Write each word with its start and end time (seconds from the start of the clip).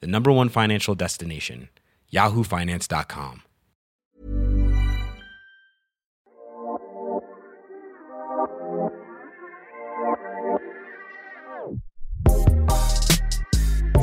the 0.00 0.06
number 0.06 0.30
one 0.32 0.48
financial 0.48 0.94
destination, 0.94 1.68
yahoofinance.com. 2.12 3.42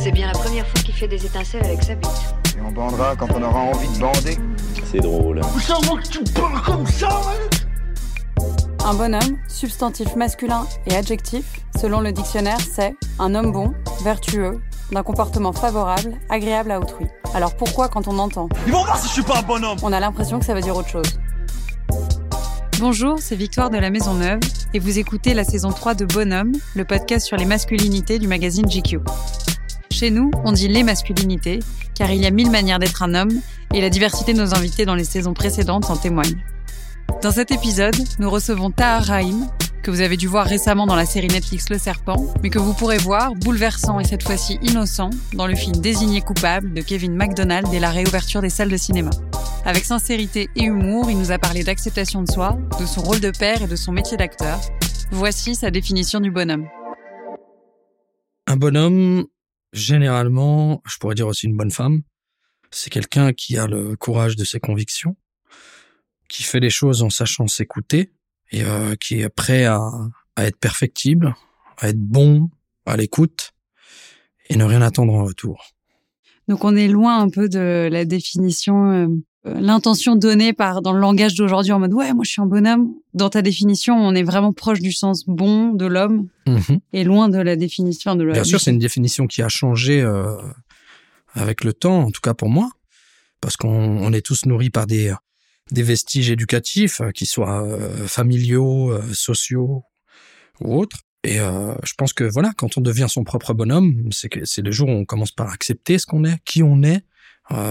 C'est 0.03 0.11
bien 0.11 0.25
la 0.25 0.33
première 0.33 0.67
fois 0.67 0.81
qu'il 0.81 0.95
fait 0.95 1.07
des 1.07 1.23
étincelles 1.23 1.63
avec 1.63 1.83
sa 1.83 1.93
bite. 1.93 2.09
Et 2.57 2.61
on 2.61 2.71
bandera 2.71 3.15
quand 3.15 3.27
on 3.35 3.43
aura 3.43 3.59
envie 3.59 3.87
de 3.87 3.99
bander. 3.99 4.37
C'est 4.83 4.99
drôle. 4.99 5.41
Un 8.83 8.93
bonhomme, 8.95 9.37
substantif 9.47 10.15
masculin 10.15 10.65
et 10.87 10.95
adjectif, 10.95 11.45
selon 11.79 12.01
le 12.01 12.11
dictionnaire, 12.11 12.59
c'est 12.59 12.95
un 13.19 13.35
homme 13.35 13.51
bon, 13.51 13.73
vertueux, 14.03 14.59
d'un 14.91 15.03
comportement 15.03 15.53
favorable, 15.53 16.13
agréable 16.29 16.71
à 16.71 16.79
autrui. 16.79 17.05
Alors 17.33 17.55
pourquoi 17.55 17.87
quand 17.87 18.07
on 18.07 18.19
entend 18.19 18.49
Ils 18.67 18.73
vont 18.73 18.83
voir 18.83 18.97
si 18.97 19.07
je 19.07 19.13
suis 19.13 19.23
pas 19.23 19.39
un 19.39 19.41
bonhomme 19.41 19.77
On 19.83 19.93
a 19.93 19.99
l'impression 19.99 20.39
que 20.39 20.45
ça 20.45 20.53
veut 20.53 20.61
dire 20.61 20.75
autre 20.75 20.89
chose. 20.89 21.19
Bonjour, 22.79 23.19
c'est 23.19 23.35
Victoire 23.35 23.69
de 23.69 23.77
la 23.77 23.89
Maison 23.89 24.15
Neuve 24.15 24.39
et 24.73 24.79
vous 24.79 24.97
écoutez 24.99 25.33
la 25.33 25.43
saison 25.43 25.69
3 25.69 25.93
de 25.93 26.05
Bonhomme, 26.05 26.53
le 26.75 26.83
podcast 26.83 27.27
sur 27.27 27.37
les 27.37 27.45
masculinités 27.45 28.19
du 28.19 28.27
magazine 28.27 28.65
GQ. 28.65 28.99
Chez 29.91 30.09
nous, 30.09 30.31
on 30.45 30.51
dit 30.51 30.67
les 30.67 30.83
masculinités, 30.83 31.59
car 31.93 32.09
il 32.09 32.21
y 32.21 32.25
a 32.25 32.31
mille 32.31 32.49
manières 32.49 32.79
d'être 32.79 33.03
un 33.03 33.13
homme 33.13 33.39
et 33.73 33.81
la 33.81 33.89
diversité 33.89 34.33
de 34.33 34.39
nos 34.39 34.55
invités 34.55 34.85
dans 34.85 34.95
les 34.95 35.03
saisons 35.03 35.33
précédentes 35.33 35.89
en 35.89 35.95
témoigne. 35.95 36.43
Dans 37.21 37.31
cet 37.31 37.51
épisode, 37.51 37.95
nous 38.17 38.29
recevons 38.29 38.71
Tahar 38.71 39.03
Rahim, 39.03 39.47
que 39.81 39.89
vous 39.89 40.01
avez 40.01 40.17
dû 40.17 40.27
voir 40.27 40.45
récemment 40.45 40.85
dans 40.85 40.95
la 40.95 41.05
série 41.05 41.27
Netflix 41.27 41.69
Le 41.69 41.77
Serpent, 41.77 42.33
mais 42.43 42.49
que 42.49 42.59
vous 42.59 42.73
pourrez 42.73 42.97
voir, 42.97 43.33
bouleversant 43.33 43.99
et 43.99 44.03
cette 44.03 44.23
fois-ci 44.23 44.59
innocent, 44.61 45.09
dans 45.33 45.47
le 45.47 45.55
film 45.55 45.75
Désigné 45.77 46.21
coupable 46.21 46.73
de 46.73 46.81
Kevin 46.81 47.15
MacDonald 47.15 47.73
et 47.73 47.79
la 47.79 47.89
réouverture 47.89 48.41
des 48.41 48.49
salles 48.49 48.69
de 48.69 48.77
cinéma. 48.77 49.09
Avec 49.65 49.83
sincérité 49.83 50.49
et 50.55 50.63
humour, 50.63 51.09
il 51.09 51.17
nous 51.17 51.31
a 51.31 51.39
parlé 51.39 51.63
d'acceptation 51.63 52.21
de 52.21 52.29
soi, 52.29 52.57
de 52.79 52.85
son 52.85 53.01
rôle 53.01 53.19
de 53.19 53.31
père 53.31 53.63
et 53.63 53.67
de 53.67 53.75
son 53.75 53.91
métier 53.91 54.17
d'acteur. 54.17 54.59
Voici 55.11 55.55
sa 55.55 55.71
définition 55.71 56.19
du 56.19 56.31
bonhomme. 56.31 56.67
Un 58.47 58.57
bonhomme, 58.57 59.25
généralement, 59.73 60.81
je 60.85 60.97
pourrais 60.97 61.15
dire 61.15 61.27
aussi 61.27 61.47
une 61.47 61.57
bonne 61.57 61.71
femme, 61.71 62.01
c'est 62.69 62.89
quelqu'un 62.89 63.33
qui 63.33 63.57
a 63.57 63.67
le 63.67 63.95
courage 63.95 64.35
de 64.35 64.43
ses 64.43 64.59
convictions, 64.59 65.15
qui 66.29 66.43
fait 66.43 66.59
les 66.59 66.69
choses 66.69 67.01
en 67.01 67.09
sachant 67.09 67.47
s'écouter 67.47 68.11
et 68.51 68.63
euh, 68.63 68.95
qui 68.95 69.21
est 69.21 69.29
prêt 69.29 69.65
à, 69.65 69.79
à 70.35 70.45
être 70.45 70.57
perfectible, 70.57 71.35
à 71.77 71.89
être 71.89 71.99
bon, 71.99 72.49
à 72.85 72.97
l'écoute 72.97 73.51
et 74.49 74.55
ne 74.57 74.63
rien 74.63 74.81
attendre 74.81 75.13
en 75.13 75.23
retour. 75.23 75.65
Donc 76.47 76.63
on 76.65 76.75
est 76.75 76.87
loin 76.87 77.19
un 77.19 77.29
peu 77.29 77.47
de 77.47 77.87
la 77.89 78.03
définition, 78.03 78.91
euh, 78.91 79.07
euh, 79.47 79.59
l'intention 79.59 80.15
donnée 80.15 80.51
par 80.53 80.81
dans 80.81 80.91
le 80.91 80.99
langage 80.99 81.35
d'aujourd'hui 81.35 81.71
en 81.71 81.79
mode 81.79 81.93
ouais 81.93 82.13
moi 82.13 82.23
je 82.25 82.31
suis 82.31 82.41
un 82.41 82.45
bonhomme. 82.45 82.93
Dans 83.13 83.29
ta 83.29 83.41
définition, 83.41 83.95
on 83.95 84.13
est 84.13 84.23
vraiment 84.23 84.51
proche 84.51 84.79
du 84.79 84.91
sens 84.91 85.23
bon 85.25 85.73
de 85.73 85.85
l'homme 85.85 86.27
Mhm. 86.47 86.79
et 86.93 87.03
loin 87.03 87.29
de 87.29 87.37
la 87.37 87.55
définition 87.55 88.15
de 88.15 88.23
la. 88.23 88.33
Bien 88.33 88.43
sûr, 88.43 88.59
c'est 88.59 88.71
une 88.71 88.79
définition 88.79 89.27
qui 89.27 89.41
a 89.41 89.47
changé 89.49 90.01
euh, 90.01 90.35
avec 91.33 91.63
le 91.63 91.71
temps, 91.73 92.01
en 92.01 92.11
tout 92.11 92.19
cas 92.21 92.33
pour 92.33 92.49
moi, 92.49 92.69
parce 93.39 93.55
qu'on 93.55 93.69
on 93.69 94.11
est 94.11 94.25
tous 94.25 94.45
nourris 94.45 94.69
par 94.71 94.85
des, 94.87 95.13
des 95.69 95.83
vestiges 95.83 96.31
éducatifs, 96.31 97.01
euh, 97.01 97.11
qui 97.11 97.25
soient 97.25 97.63
euh, 97.63 98.07
familiaux, 98.07 98.91
euh, 98.91 99.03
sociaux 99.13 99.83
ou 100.59 100.77
autres. 100.77 100.97
Et 101.23 101.39
euh, 101.39 101.75
je 101.83 101.93
pense 101.97 102.13
que 102.13 102.23
voilà, 102.23 102.51
quand 102.57 102.77
on 102.77 102.81
devient 102.81 103.07
son 103.07 103.23
propre 103.23 103.53
bonhomme, 103.53 104.09
c'est 104.11 104.29
que 104.29 104.43
c'est 104.45 104.63
le 104.63 104.71
jour 104.71 104.89
où 104.89 104.91
on 104.91 105.05
commence 105.05 105.31
par 105.31 105.51
accepter 105.51 105.99
ce 105.99 106.05
qu'on 106.05 106.23
est, 106.25 106.39
qui 106.45 106.63
on 106.63 106.81
est, 106.83 107.03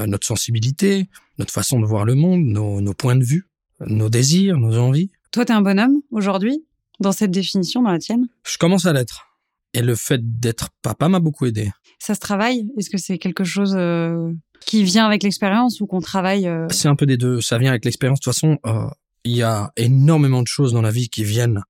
notre 0.06 0.26
sensibilité, 0.26 1.08
notre 1.38 1.52
façon 1.52 1.80
de 1.80 1.86
voir 1.86 2.04
le 2.04 2.14
monde, 2.14 2.44
nos, 2.44 2.82
nos 2.82 2.92
points 2.92 3.16
de 3.16 3.24
vue, 3.24 3.48
nos 3.86 4.10
désirs, 4.10 4.58
nos 4.58 4.76
envies. 4.76 5.10
Toi, 5.32 5.46
t'es 5.46 5.54
un 5.54 5.62
bonhomme 5.62 6.02
aujourd'hui 6.10 6.64
dans 7.00 7.12
cette 7.12 7.30
définition, 7.30 7.82
dans 7.82 7.90
la 7.90 7.98
tienne? 7.98 8.26
Je 8.46 8.58
commence 8.58 8.84
à 8.84 8.92
l'être. 8.92 9.38
Et 9.72 9.80
le 9.80 9.94
fait 9.94 10.20
d'être 10.22 10.68
papa 10.82 11.08
m'a 11.08 11.18
beaucoup 11.18 11.46
aidé. 11.46 11.70
Ça 11.98 12.14
se 12.14 12.20
travaille? 12.20 12.70
Est-ce 12.76 12.90
que 12.90 12.98
c'est 12.98 13.16
quelque 13.18 13.44
chose 13.44 13.74
qui 14.64 14.84
vient 14.84 15.06
avec 15.06 15.22
l'expérience 15.22 15.80
ou 15.80 15.86
qu'on 15.86 16.00
travaille 16.00 16.46
euh, 16.46 16.66
C'est 16.70 16.88
un 16.88 16.96
peu 16.96 17.06
des 17.06 17.16
deux. 17.16 17.40
Ça 17.40 17.58
vient 17.58 17.70
avec 17.70 17.84
l'expérience. 17.84 18.20
De 18.20 18.24
toute 18.24 18.34
façon, 18.34 18.58
euh, 18.66 18.88
il 19.24 19.36
y 19.36 19.42
a 19.42 19.72
énormément 19.76 20.42
de 20.42 20.46
choses 20.46 20.72
dans 20.72 20.82
la 20.82 20.90
vie 20.90 21.08
qui 21.08 21.24
viennent 21.24 21.62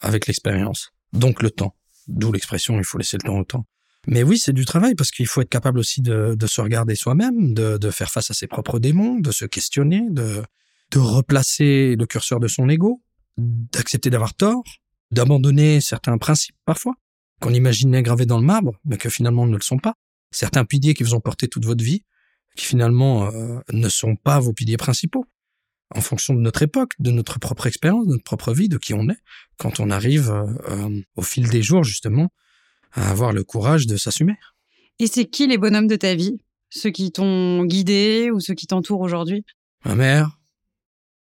avec 0.00 0.26
l'expérience. 0.26 0.90
Donc 1.12 1.42
le 1.42 1.50
temps. 1.50 1.74
D'où 2.06 2.32
l'expression, 2.32 2.78
il 2.78 2.84
faut 2.84 2.98
laisser 2.98 3.18
le 3.22 3.26
temps 3.26 3.38
au 3.38 3.44
temps. 3.44 3.66
Mais 4.06 4.22
oui, 4.22 4.38
c'est 4.38 4.54
du 4.54 4.64
travail 4.64 4.94
parce 4.94 5.10
qu'il 5.10 5.26
faut 5.26 5.42
être 5.42 5.50
capable 5.50 5.78
aussi 5.78 6.00
de, 6.00 6.34
de 6.34 6.46
se 6.46 6.60
regarder 6.60 6.94
soi-même, 6.94 7.52
de, 7.52 7.76
de 7.76 7.90
faire 7.90 8.10
face 8.10 8.30
à 8.30 8.34
ses 8.34 8.46
propres 8.46 8.78
démons, 8.78 9.18
de 9.18 9.30
se 9.30 9.44
questionner, 9.44 10.02
de, 10.08 10.42
de 10.92 10.98
replacer 10.98 11.94
le 11.96 12.06
curseur 12.06 12.40
de 12.40 12.48
son 12.48 12.68
ego, 12.68 13.02
d'accepter 13.36 14.08
d'avoir 14.08 14.34
tort, 14.34 14.64
d'abandonner 15.10 15.80
certains 15.80 16.16
principes 16.16 16.56
parfois 16.64 16.94
qu'on 17.40 17.54
imaginait 17.54 18.02
gravés 18.02 18.26
dans 18.26 18.38
le 18.38 18.44
marbre, 18.44 18.72
mais 18.84 18.96
que 18.96 19.10
finalement 19.10 19.46
ne 19.46 19.54
le 19.54 19.62
sont 19.62 19.78
pas. 19.78 19.94
Certains 20.30 20.64
piliers 20.64 20.94
qui 20.94 21.04
vous 21.04 21.14
ont 21.14 21.20
porté 21.20 21.46
toute 21.48 21.64
votre 21.64 21.84
vie, 21.84 22.02
qui 22.58 22.66
finalement 22.66 23.30
euh, 23.30 23.60
ne 23.72 23.88
sont 23.88 24.16
pas 24.16 24.40
vos 24.40 24.52
piliers 24.52 24.76
principaux. 24.76 25.24
En 25.94 26.00
fonction 26.00 26.34
de 26.34 26.40
notre 26.40 26.62
époque, 26.62 26.92
de 26.98 27.12
notre 27.12 27.38
propre 27.38 27.66
expérience, 27.66 28.04
de 28.06 28.12
notre 28.12 28.24
propre 28.24 28.52
vie, 28.52 28.68
de 28.68 28.76
qui 28.76 28.92
on 28.92 29.08
est, 29.08 29.18
quand 29.58 29.80
on 29.80 29.90
arrive 29.90 30.28
euh, 30.28 30.44
euh, 30.68 31.00
au 31.14 31.22
fil 31.22 31.48
des 31.48 31.62
jours 31.62 31.84
justement 31.84 32.30
à 32.92 33.10
avoir 33.10 33.32
le 33.32 33.44
courage 33.44 33.86
de 33.86 33.96
s'assumer. 33.96 34.34
Et 34.98 35.06
c'est 35.06 35.26
qui 35.26 35.46
les 35.46 35.56
bonhommes 35.56 35.86
de 35.86 35.94
ta 35.96 36.16
vie? 36.16 36.36
Ceux 36.68 36.90
qui 36.90 37.12
t'ont 37.12 37.64
guidé 37.64 38.30
ou 38.32 38.40
ceux 38.40 38.54
qui 38.54 38.66
t'entourent 38.66 39.00
aujourd'hui? 39.00 39.44
Ma 39.84 39.94
mère, 39.94 40.40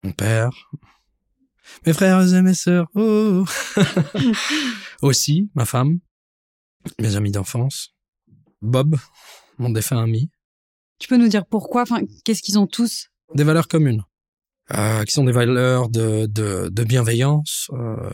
mon 0.03 0.11
père, 0.11 0.71
mes 1.87 1.93
frères 1.93 2.35
et 2.35 2.43
mes 2.43 2.55
sœurs, 2.55 2.89
oh. 2.97 3.45
aussi 5.03 5.51
ma 5.55 5.67
femme, 5.67 6.01
mes 6.99 7.15
amis 7.15 7.31
d'enfance, 7.31 7.95
Bob, 8.61 8.97
mon 9.59 9.71
défunt 9.71 10.03
ami, 10.03 10.31
Tu 11.03 11.09
peux 11.09 11.17
nous 11.17 11.27
dire 11.27 11.45
pourquoi 11.45 11.83
Enfin, 11.83 12.03
qu'est-ce 12.25 12.43
qu'ils 12.43 12.61
ont 12.61 12.69
tous? 12.69 13.09
Des 13.35 13.43
valeurs 13.43 13.67
communes, 13.67 14.05
euh, 14.73 15.03
qui 15.03 15.11
sont 15.11 15.25
des 15.25 15.33
valeurs 15.33 15.89
de, 15.89 16.27
de, 16.27 16.69
de 16.69 16.85
bienveillance, 16.85 17.69
euh, 17.73 18.09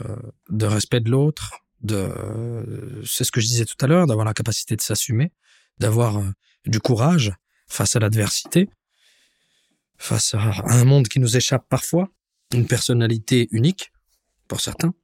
de 0.49 0.65
respect 0.65 1.01
de 1.01 1.11
l'autre, 1.11 1.53
de, 1.83 2.09
c'est 3.05 3.25
ce 3.25 3.31
que 3.31 3.43
je 3.43 3.47
disais 3.47 3.67
tout 3.67 3.77
à 3.83 3.87
l'heure, 3.87 4.07
d'avoir 4.07 4.25
la 4.25 4.33
capacité 4.33 4.75
de 4.75 4.81
s'assumer, 4.81 5.33
d'avoir 5.77 6.17
euh, 6.17 6.31
du 6.65 6.81
courage 6.81 7.35
face 7.67 7.95
à 7.95 7.99
l'adversité, 7.99 8.71
face 9.99 10.33
à 10.33 10.63
un 10.65 10.87
monde 10.87 11.09
qui 11.09 11.21
nous 11.21 11.37
échappe 11.37 11.69
parfois, 11.69 12.09
une 12.55 12.67
personnalité 12.67 13.49
unique 13.51 13.93
pour 14.47 14.63
certains. 14.63 14.95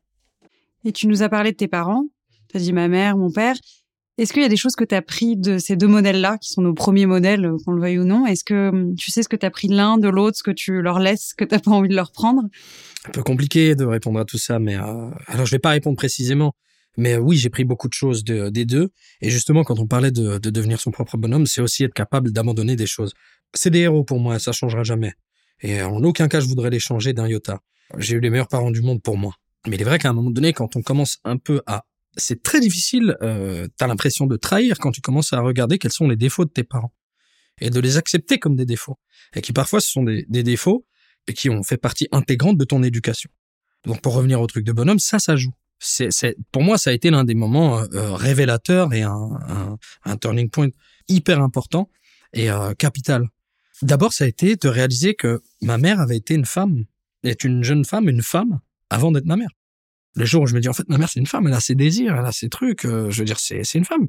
Et 0.87 0.93
tu 0.93 1.07
nous 1.07 1.23
as 1.23 1.29
parlé 1.29 1.53
de 1.53 1.57
tes 1.59 1.69
parents. 1.69 2.07
Tu 2.49 2.57
as 2.57 2.61
dit 2.61 2.73
ma 2.73 2.89
mère, 2.89 3.19
mon 3.19 3.31
père. 3.31 3.57
Est-ce 4.17 4.33
qu'il 4.33 4.43
y 4.43 4.45
a 4.45 4.49
des 4.49 4.57
choses 4.57 4.77
que 4.77 4.85
tu 4.85 4.95
as 4.95 5.03
pris 5.03 5.37
de 5.37 5.59
ces 5.59 5.77
deux 5.77 5.89
modèles-là, 5.89 6.39
qui 6.39 6.53
sont 6.53 6.63
nos 6.63 6.73
premiers 6.75 7.07
modèles, 7.07 7.45
euh, 7.47 7.57
qu'on 7.65 7.73
le 7.73 7.81
veuille 7.81 7.99
ou 7.99 8.05
non? 8.05 8.27
Est-ce 8.27 8.45
que 8.45 8.69
hum, 8.69 8.95
tu 8.95 9.11
sais 9.11 9.23
ce 9.23 9.29
que 9.29 9.37
tu 9.37 9.45
as 9.45 9.51
pris 9.51 9.67
de 9.69 9.75
l'un, 9.75 9.99
de 9.99 10.09
l'autre, 10.09 10.37
ce 10.39 10.43
que 10.45 10.53
tu 10.53 10.83
leur 10.83 11.01
laisses, 11.01 11.31
ce 11.31 11.35
que 11.35 11.45
tu 11.45 11.59
pas 11.61 11.71
envie 11.73 11.89
de 11.89 11.97
leur 11.97 12.13
prendre? 12.13 12.43
Un 13.07 13.11
peu 13.11 13.23
compliqué 13.23 13.75
de 13.75 13.85
répondre 13.85 14.21
à 14.21 14.25
tout 14.25 14.39
ça, 14.39 14.59
mais 14.59 14.77
euh, 14.77 15.11
alors 15.27 15.47
je 15.47 15.51
vais 15.51 15.59
pas 15.59 15.71
répondre 15.71 15.97
précisément. 15.97 16.55
Mais 16.97 17.15
euh, 17.15 17.19
oui, 17.19 17.37
j'ai 17.37 17.51
pris 17.51 17.65
beaucoup 17.65 17.89
de 17.89 17.93
choses 17.93 18.23
de- 18.23 18.51
des 18.51 18.65
deux. 18.65 18.91
Et 19.21 19.31
justement, 19.31 19.65
quand 19.65 19.81
on 19.81 19.87
parlait 19.89 20.13
de, 20.13 20.39
de 20.39 20.51
devenir 20.51 20.79
son 20.79 20.93
propre 20.93 21.17
bonhomme, 21.17 21.45
c'est 21.47 21.61
aussi 21.61 21.83
être 21.83 21.93
capable 21.95 22.31
d'abandonner 22.31 22.77
des 22.77 22.87
choses. 22.87 23.13
C'est 23.53 23.71
des 23.71 23.81
héros 23.81 24.05
pour 24.05 24.21
moi, 24.21 24.39
ça 24.39 24.53
changera 24.53 24.85
jamais. 24.85 25.13
Et 25.61 25.83
en 25.83 26.03
aucun 26.05 26.29
cas, 26.29 26.39
je 26.41 26.47
voudrais 26.47 26.71
les 26.71 26.79
changer 26.79 27.13
d'un 27.13 27.27
iota. 27.27 27.59
J'ai 27.99 28.15
eu 28.15 28.21
les 28.21 28.31
meilleurs 28.31 28.49
parents 28.49 28.71
du 28.71 28.81
monde 28.81 29.03
pour 29.03 29.17
moi. 29.17 29.35
Mais 29.67 29.75
il 29.77 29.81
est 29.81 29.85
vrai 29.85 29.99
qu'à 29.99 30.11
un 30.11 30.13
moment 30.13 30.31
donné, 30.31 30.53
quand 30.53 30.77
on 30.77 30.83
commence 30.83 31.19
un 31.25 31.37
peu 31.37 31.63
à... 31.67 31.85
C'est 32.17 32.43
très 32.43 32.61
difficile, 32.61 33.17
euh, 33.23 33.67
t'as 33.77 33.87
l'impression 33.87 34.27
de 34.27 34.37
trahir 34.37 34.79
quand 34.79 34.93
tu 34.93 35.01
commences 35.01 35.33
à 35.33 35.41
regarder 35.41 35.79
quels 35.79 35.93
sont 35.93 36.09
les 36.09 36.17
défauts 36.17 36.45
de 36.45 36.51
tes 36.51 36.65
parents. 36.65 36.93
Et 37.61 37.71
de 37.71 37.81
les 37.81 37.97
accepter 37.97 38.39
comme 38.39 38.57
des 38.57 38.67
défauts. 38.67 38.99
Et 39.35 39.41
qui 39.41 39.53
parfois, 39.53 39.81
ce 39.81 39.91
sont 39.91 40.03
des, 40.03 40.25
des 40.29 40.43
défauts 40.43 40.87
et 41.27 41.33
qui 41.33 41.51
ont 41.51 41.63
fait 41.63 41.77
partie 41.77 42.09
intégrante 42.13 42.59
de 42.59 42.65
ton 42.65 42.83
éducation. 42.83 43.31
Donc 43.85 44.01
pour 44.01 44.15
revenir 44.15 44.41
au 44.41 44.47
truc 44.47 44.65
de 44.65 44.73
bonhomme, 44.73 44.99
ça, 44.99 45.19
ça 45.19 45.37
joue. 45.37 45.53
C'est, 45.79 46.09
c'est, 46.11 46.37
pour 46.53 46.63
moi, 46.63 46.79
ça 46.79 46.91
a 46.91 46.93
été 46.93 47.11
l'un 47.11 47.25
des 47.25 47.35
moments 47.35 47.81
euh, 47.81 48.15
révélateurs 48.15 48.93
et 48.95 49.03
un, 49.03 49.29
un, 49.49 49.77
un 50.05 50.17
turning 50.17 50.49
point 50.51 50.69
hyper 51.09 51.41
important. 51.41 51.91
est 52.33 52.51
euh, 52.51 52.75
capital. 52.75 53.29
D'abord, 53.83 54.13
ça 54.13 54.25
a 54.25 54.27
été 54.27 54.57
de 54.57 54.69
réaliser 54.69 55.15
que 55.15 55.43
ma 55.61 55.79
mère 55.79 56.01
avait 56.01 56.17
été 56.17 56.35
une 56.35 56.45
femme, 56.45 56.85
est 57.23 57.45
une 57.45 57.65
jeune 57.65 57.85
femme, 57.85 58.09
une 58.09 58.23
femme, 58.23 58.61
avant 58.91 59.13
d'être 59.13 59.27
ma 59.27 59.37
mère. 59.37 59.51
Le 60.15 60.25
jour 60.25 60.43
où 60.43 60.47
je 60.47 60.55
me 60.55 60.61
dis, 60.61 60.69
en 60.69 60.73
fait, 60.73 60.89
ma 60.89 60.99
mère, 60.99 61.09
c'est 61.09 61.21
une 61.21 61.27
femme, 61.27 61.47
elle 61.47 61.55
a 61.55 61.61
ses 61.61 61.75
désirs, 61.75 62.15
elle 62.17 62.25
a 62.25 62.33
ses 62.33 62.49
trucs, 62.49 62.85
euh, 62.85 63.11
je 63.11 63.19
veux 63.19 63.25
dire, 63.25 63.39
c'est 63.39 63.63
une 63.75 63.85
femme. 63.85 64.09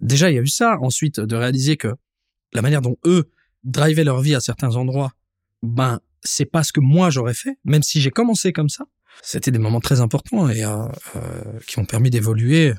Déjà, 0.00 0.30
il 0.30 0.34
y 0.34 0.38
a 0.38 0.42
eu 0.42 0.48
ça. 0.48 0.78
Ensuite, 0.80 1.20
de 1.20 1.36
réaliser 1.36 1.76
que 1.76 1.94
la 2.52 2.62
manière 2.62 2.80
dont 2.80 2.96
eux 3.04 3.30
drivaient 3.64 4.04
leur 4.04 4.20
vie 4.20 4.34
à 4.34 4.40
certains 4.40 4.76
endroits, 4.76 5.12
ben, 5.62 6.00
c'est 6.22 6.46
pas 6.46 6.62
ce 6.62 6.72
que 6.72 6.80
moi 6.80 7.10
j'aurais 7.10 7.34
fait, 7.34 7.58
même 7.64 7.82
si 7.82 8.00
j'ai 8.00 8.10
commencé 8.10 8.52
comme 8.52 8.68
ça. 8.68 8.86
C'était 9.22 9.50
des 9.50 9.58
moments 9.58 9.80
très 9.80 10.00
importants 10.00 10.48
et 10.48 10.64
euh, 10.64 10.86
euh, 11.16 11.60
qui 11.66 11.78
ont 11.78 11.84
permis 11.84 12.10
d'évoluer 12.10 12.74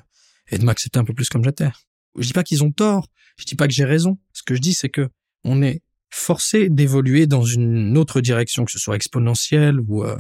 et 0.50 0.58
de 0.58 0.66
m'accepter 0.66 1.00
un 1.00 1.06
peu 1.06 1.14
plus 1.14 1.30
comme 1.30 1.44
j'étais. 1.44 1.70
Je 2.18 2.28
dis 2.28 2.34
pas 2.34 2.44
qu'ils 2.44 2.64
ont 2.64 2.72
tort, 2.72 3.08
je 3.38 3.46
dis 3.46 3.56
pas 3.56 3.68
que 3.68 3.74
j'ai 3.74 3.86
raison. 3.86 4.18
Ce 4.34 4.44
que 4.44 4.56
je 4.56 4.62
dis, 4.62 4.74
c'est 4.74 4.90
que 4.90 5.10
on 5.44 5.62
est 5.62 5.82
forcé 6.10 6.70
d'évoluer 6.70 7.28
dans 7.28 7.44
une 7.44 7.98
autre 7.98 8.22
direction, 8.22 8.66
que 8.66 8.72
ce 8.72 8.80
soit 8.80 8.96
exponentielle 8.96 9.80
ou 9.80 10.04
euh, 10.04 10.18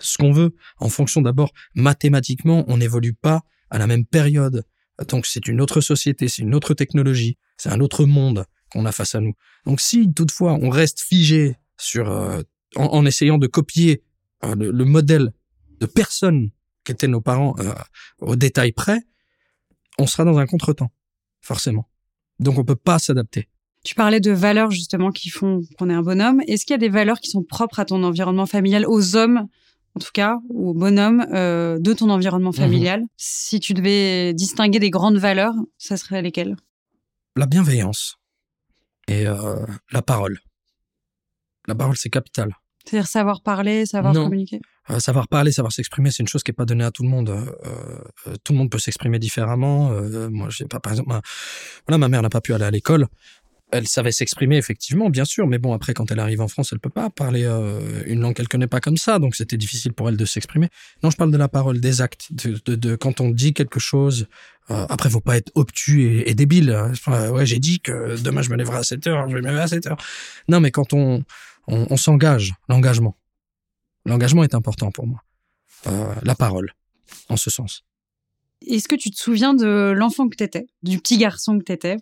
ce 0.00 0.18
qu'on 0.18 0.32
veut, 0.32 0.54
en 0.78 0.88
fonction 0.88 1.20
d'abord 1.20 1.52
mathématiquement, 1.74 2.64
on 2.68 2.76
n'évolue 2.76 3.14
pas 3.14 3.42
à 3.70 3.78
la 3.78 3.86
même 3.86 4.04
période. 4.04 4.64
Donc 5.08 5.26
c'est 5.26 5.46
une 5.48 5.60
autre 5.60 5.80
société, 5.80 6.28
c'est 6.28 6.42
une 6.42 6.54
autre 6.54 6.74
technologie, 6.74 7.38
c'est 7.56 7.70
un 7.70 7.80
autre 7.80 8.04
monde 8.04 8.44
qu'on 8.70 8.84
a 8.84 8.92
face 8.92 9.14
à 9.14 9.20
nous. 9.20 9.34
Donc 9.64 9.80
si 9.80 10.12
toutefois 10.12 10.54
on 10.54 10.70
reste 10.70 11.00
figé 11.00 11.56
sur 11.78 12.10
euh, 12.10 12.42
en, 12.76 13.06
essayant 13.06 13.38
de 13.38 13.46
copier 13.46 14.02
euh, 14.44 14.54
le, 14.54 14.70
le 14.70 14.84
modèle 14.84 15.32
de 15.80 15.86
personne 15.86 16.50
qu'étaient 16.84 17.08
nos 17.08 17.20
parents 17.20 17.54
euh, 17.60 17.72
au 18.20 18.36
détail 18.36 18.72
près, 18.72 19.00
on 19.98 20.06
sera 20.06 20.24
dans 20.24 20.38
un 20.38 20.46
contretemps, 20.46 20.92
forcément. 21.40 21.88
Donc 22.40 22.58
on 22.58 22.64
peut 22.64 22.76
pas 22.76 22.98
s'adapter. 22.98 23.48
Tu 23.84 23.94
parlais 23.94 24.20
de 24.20 24.32
valeurs 24.32 24.70
justement 24.70 25.10
qui 25.10 25.30
font 25.30 25.62
qu'on 25.78 25.88
est 25.88 25.94
un 25.94 26.02
bonhomme. 26.02 26.40
Est-ce 26.46 26.66
qu'il 26.66 26.74
y 26.74 26.76
a 26.76 26.78
des 26.78 26.88
valeurs 26.88 27.20
qui 27.20 27.30
sont 27.30 27.42
propres 27.42 27.78
à 27.80 27.84
ton 27.84 28.02
environnement 28.02 28.46
familial, 28.46 28.84
aux 28.86 29.16
hommes 29.16 29.48
en 29.98 30.00
tout 30.00 30.12
cas, 30.14 30.38
ou 30.48 30.70
aux 30.70 30.74
bonhommes 30.74 31.26
euh, 31.34 31.80
de 31.80 31.92
ton 31.92 32.08
environnement 32.08 32.52
familial 32.52 33.02
Si 33.16 33.58
tu 33.58 33.74
devais 33.74 34.32
distinguer 34.32 34.78
des 34.78 34.90
grandes 34.90 35.18
valeurs, 35.18 35.54
ça 35.76 35.96
serait 35.96 36.22
lesquelles? 36.22 36.54
La 37.34 37.46
bienveillance 37.46 38.16
et 39.08 39.26
euh, 39.26 39.66
la 39.90 40.00
parole. 40.02 40.38
La 41.66 41.74
parole, 41.74 41.96
c'est 41.96 42.10
capital. 42.10 42.54
C'est-à-dire 42.84 43.08
savoir 43.08 43.42
parler, 43.42 43.86
savoir 43.86 44.14
Non. 44.14 44.24
communiquer? 44.24 44.60
Euh, 44.90 45.00
savoir 45.00 45.26
parler, 45.26 45.50
savoir 45.50 45.72
s'exprimer, 45.72 46.12
c'est 46.12 46.22
une 46.22 46.28
chose 46.28 46.44
qui 46.44 46.52
est 46.52 46.54
pas 46.54 46.64
donnée 46.64 46.84
à 46.84 46.92
tout 46.92 47.02
le 47.02 47.08
monde. 47.08 47.30
Euh, 47.30 48.36
tout 48.44 48.52
le 48.52 48.58
monde 48.58 48.70
peut 48.70 48.78
s'exprimer 48.78 49.18
différemment. 49.18 49.90
Euh, 49.90 50.30
moi, 50.30 50.48
j'ai 50.48 50.64
pas, 50.66 50.78
par 50.78 50.92
exemple, 50.92 51.08
ma, 51.08 51.20
voilà, 51.88 51.98
ma 51.98 52.08
mère 52.08 52.22
n'a 52.22 52.30
pas 52.30 52.40
pu 52.40 52.54
aller 52.54 52.64
à 52.64 52.70
l'école. 52.70 53.08
Elle 53.70 53.86
savait 53.86 54.12
s'exprimer 54.12 54.56
effectivement, 54.56 55.10
bien 55.10 55.26
sûr, 55.26 55.46
mais 55.46 55.58
bon, 55.58 55.74
après, 55.74 55.92
quand 55.92 56.10
elle 56.10 56.20
arrive 56.20 56.40
en 56.40 56.48
France, 56.48 56.70
elle 56.72 56.80
peut 56.80 56.88
pas 56.88 57.10
parler 57.10 57.44
euh, 57.44 58.02
une 58.06 58.20
langue 58.20 58.34
qu'elle 58.34 58.48
connaît 58.48 58.66
pas 58.66 58.80
comme 58.80 58.96
ça, 58.96 59.18
donc 59.18 59.36
c'était 59.36 59.58
difficile 59.58 59.92
pour 59.92 60.08
elle 60.08 60.16
de 60.16 60.24
s'exprimer. 60.24 60.68
Non, 61.02 61.10
je 61.10 61.16
parle 61.16 61.30
de 61.30 61.36
la 61.36 61.48
parole, 61.48 61.78
des 61.78 62.00
actes, 62.00 62.28
de, 62.32 62.96
quand 62.96 63.20
on 63.20 63.28
dit 63.28 63.52
quelque 63.52 63.78
chose. 63.78 64.26
Euh, 64.70 64.86
après, 64.88 65.10
faut 65.10 65.20
pas 65.20 65.36
être 65.36 65.52
obtus 65.54 66.22
et, 66.26 66.34
débile. 66.34 66.70
hein. 66.70 66.92
Ouais, 67.30 67.44
j'ai 67.44 67.58
dit 67.58 67.80
que 67.80 68.18
demain 68.22 68.42
je 68.42 68.50
me 68.50 68.56
lèverai 68.56 68.78
à 68.78 68.82
7 68.82 69.06
heures, 69.06 69.28
je 69.28 69.34
vais 69.34 69.42
me 69.42 69.48
lever 69.48 69.60
à 69.60 69.68
7 69.68 69.86
heures. 69.86 69.98
Non, 70.48 70.60
mais 70.60 70.70
quand 70.70 70.94
on 70.94 71.24
s'engage, 71.96 72.54
l'engagement. 72.68 73.16
L'engagement 74.06 74.42
est 74.42 74.54
important 74.54 74.90
pour 74.90 75.06
moi. 75.06 75.22
Euh, 75.86 76.14
la 76.22 76.34
parole, 76.34 76.72
en 77.28 77.36
ce 77.36 77.50
sens. 77.50 77.84
Est-ce 78.66 78.88
que 78.88 78.96
tu 78.96 79.10
te 79.10 79.16
souviens 79.16 79.54
de 79.54 79.92
l'enfant 79.94 80.28
que 80.28 80.36
t'étais, 80.36 80.66
du 80.82 80.98
petit 80.98 81.18
garçon 81.18 81.58
que 81.58 81.64
t'étais? 81.64 81.98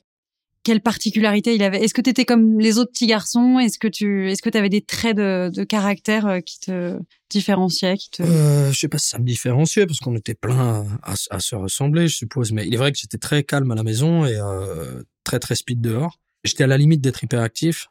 Quelle 0.67 0.81
particularité 0.81 1.55
il 1.55 1.63
avait 1.63 1.85
Est-ce 1.85 1.95
que 1.95 2.01
t'étais 2.01 2.25
comme 2.25 2.59
les 2.59 2.79
autres 2.79 2.91
petits 2.91 3.07
garçons? 3.07 3.61
Est-ce 3.61 3.79
que 3.79 3.87
tu, 3.87 4.33
est-ce 4.33 4.43
que 4.43 4.51
t'avais 4.51 4.69
des 4.69 4.81
traits 4.81 5.17
de, 5.17 5.49
de 5.55 5.63
caractère 5.63 6.27
euh, 6.27 6.41
qui 6.41 6.59
te 6.59 6.99
différenciaient, 7.31 7.97
qui 7.97 8.11
te 8.11 8.25
Euh, 8.25 8.73
je 8.73 8.77
sais 8.77 8.89
pas 8.89 8.99
si 8.99 9.11
ça 9.11 9.21
me 9.21 9.25
différenciait 9.25 9.87
parce 9.87 10.01
qu'on 10.01 10.17
était 10.17 10.35
plein 10.35 10.85
à, 11.05 11.39
se 11.39 11.55
ressembler, 11.55 12.09
je 12.09 12.17
suppose. 12.17 12.51
Mais 12.51 12.67
il 12.67 12.75
est 12.75 12.79
vrai 12.79 12.91
que 12.91 12.99
j'étais 12.99 13.17
très 13.17 13.45
calme 13.45 13.71
à 13.71 13.77
la 13.77 13.85
maison 13.85 14.27
et 14.27 14.35
euh, 14.35 15.05
très 15.23 15.39
très 15.39 15.55
speed 15.55 15.81
dehors. 15.81 16.19
J'étais 16.43 16.65
à 16.65 16.67
la 16.67 16.79
limite 16.79 17.01
d'être 17.01 17.23
hyperactif. 17.23 17.87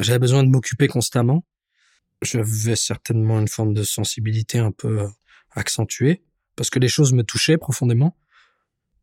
J'avais 0.00 0.18
besoin 0.18 0.42
de 0.42 0.48
m'occuper 0.48 0.88
constamment. 0.88 1.44
J'avais 2.22 2.74
certainement 2.74 3.38
une 3.38 3.46
forme 3.46 3.72
de 3.72 3.84
sensibilité 3.84 4.58
un 4.58 4.72
peu 4.72 5.06
accentuée 5.52 6.24
parce 6.56 6.70
que 6.70 6.80
les 6.80 6.88
choses 6.88 7.12
me 7.12 7.22
touchaient 7.22 7.56
profondément. 7.56 8.16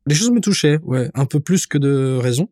Les 0.08 0.16
choses 0.16 0.32
me 0.32 0.42
touchaient, 0.42 0.80
ouais, 0.80 1.10
un 1.14 1.26
peu 1.26 1.40
plus 1.40 1.68
que 1.68 1.78
de 1.78 2.18
raison. 2.22 2.50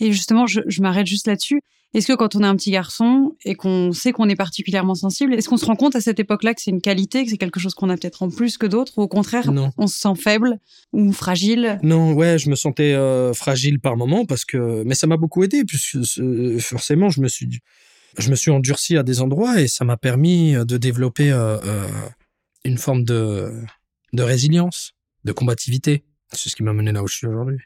Et 0.00 0.12
justement, 0.12 0.46
je, 0.46 0.60
je 0.66 0.82
m'arrête 0.82 1.06
juste 1.06 1.26
là-dessus. 1.26 1.60
Est-ce 1.94 2.06
que 2.06 2.12
quand 2.12 2.36
on 2.36 2.42
est 2.42 2.46
un 2.46 2.54
petit 2.54 2.70
garçon 2.70 3.34
et 3.46 3.54
qu'on 3.54 3.92
sait 3.92 4.12
qu'on 4.12 4.28
est 4.28 4.36
particulièrement 4.36 4.94
sensible, 4.94 5.32
est-ce 5.32 5.48
qu'on 5.48 5.56
se 5.56 5.64
rend 5.64 5.74
compte 5.74 5.96
à 5.96 6.02
cette 6.02 6.20
époque-là 6.20 6.52
que 6.52 6.60
c'est 6.60 6.70
une 6.70 6.82
qualité, 6.82 7.24
que 7.24 7.30
c'est 7.30 7.38
quelque 7.38 7.58
chose 7.60 7.72
qu'on 7.72 7.88
a 7.88 7.96
peut-être 7.96 8.22
en 8.22 8.28
plus 8.28 8.58
que 8.58 8.66
d'autres, 8.66 8.98
ou 8.98 9.02
au 9.02 9.08
contraire, 9.08 9.50
Non. 9.50 9.72
on 9.78 9.86
se 9.86 9.98
sent 9.98 10.14
faible 10.22 10.58
ou 10.92 11.12
fragile? 11.12 11.78
Non, 11.82 12.12
ouais, 12.12 12.38
je 12.38 12.50
me 12.50 12.56
sentais 12.56 12.92
euh, 12.92 13.32
fragile 13.32 13.80
par 13.80 13.96
moment 13.96 14.26
parce 14.26 14.44
que, 14.44 14.82
mais 14.84 14.94
ça 14.94 15.06
m'a 15.06 15.16
beaucoup 15.16 15.42
aidé 15.44 15.64
puisque 15.64 15.96
euh, 16.18 16.58
forcément 16.58 17.08
je 17.08 17.22
me 17.22 17.28
suis, 17.28 17.48
je 18.18 18.30
me 18.30 18.36
suis 18.36 18.50
endurci 18.50 18.98
à 18.98 19.02
des 19.02 19.22
endroits 19.22 19.58
et 19.58 19.66
ça 19.66 19.86
m'a 19.86 19.96
permis 19.96 20.52
de 20.52 20.76
développer 20.76 21.32
euh, 21.32 21.56
euh, 21.64 21.88
une 22.64 22.76
forme 22.76 23.04
de 23.04 23.50
de 24.12 24.22
résilience, 24.22 24.92
de 25.24 25.32
combativité. 25.32 26.04
C'est 26.32 26.50
ce 26.50 26.56
qui 26.56 26.62
m'a 26.64 26.74
mené 26.74 26.92
là 26.92 27.02
où 27.02 27.08
je 27.08 27.16
suis 27.16 27.26
aujourd'hui. 27.26 27.58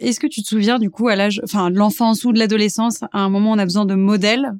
Est-ce 0.00 0.18
que 0.20 0.26
tu 0.26 0.42
te 0.42 0.48
souviens 0.48 0.78
du 0.78 0.90
coup 0.90 1.08
à 1.08 1.16
l'âge, 1.16 1.40
enfin 1.44 1.70
de 1.70 1.76
l'enfance 1.76 2.24
ou 2.24 2.32
de 2.32 2.38
l'adolescence, 2.38 3.02
à 3.12 3.20
un 3.20 3.28
moment 3.28 3.52
on 3.52 3.58
a 3.58 3.64
besoin 3.64 3.84
de 3.84 3.94
modèles, 3.94 4.50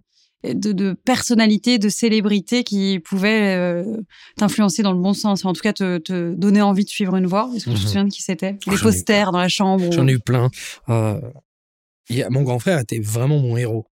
de, 0.45 0.73
de 0.73 0.93
personnalités, 0.95 1.79
de 1.79 1.89
célébrités 1.91 2.65
qui 2.65 2.99
pouvaient 3.01 3.57
euh, 3.57 3.85
t'influencer 4.37 4.83
dans 4.83 4.93
le 4.93 4.99
bon 5.01 5.13
sens, 5.13 5.45
en 5.45 5.53
tout 5.53 5.61
cas 5.61 5.73
te, 5.75 5.99
te 5.99 6.33
donner 6.35 6.63
envie 6.63 6.85
de 6.85 6.89
suivre 6.89 7.15
une 7.17 7.27
voie? 7.27 7.51
Est-ce 7.55 7.65
que 7.67 7.71
tu 7.71 7.77
te 7.77 7.81
Mhm. 7.83 7.87
souviens 7.87 8.05
de 8.05 8.11
qui 8.11 8.23
c'était? 8.23 8.53
Des 8.67 8.77
posters 8.79 9.33
dans 9.33 9.39
la 9.39 9.49
chambre. 9.49 9.85
J'en 9.93 10.07
ai 10.09 10.13
eu 10.13 10.19
plein. 10.21 10.51
Euh, 10.89 11.21
a- 12.11 12.31
mon 12.31 12.43
grand 12.43 12.59
frère 12.59 12.79
était 12.79 13.01
vraiment 13.01 13.39
mon 13.39 13.57
héros. 13.57 13.87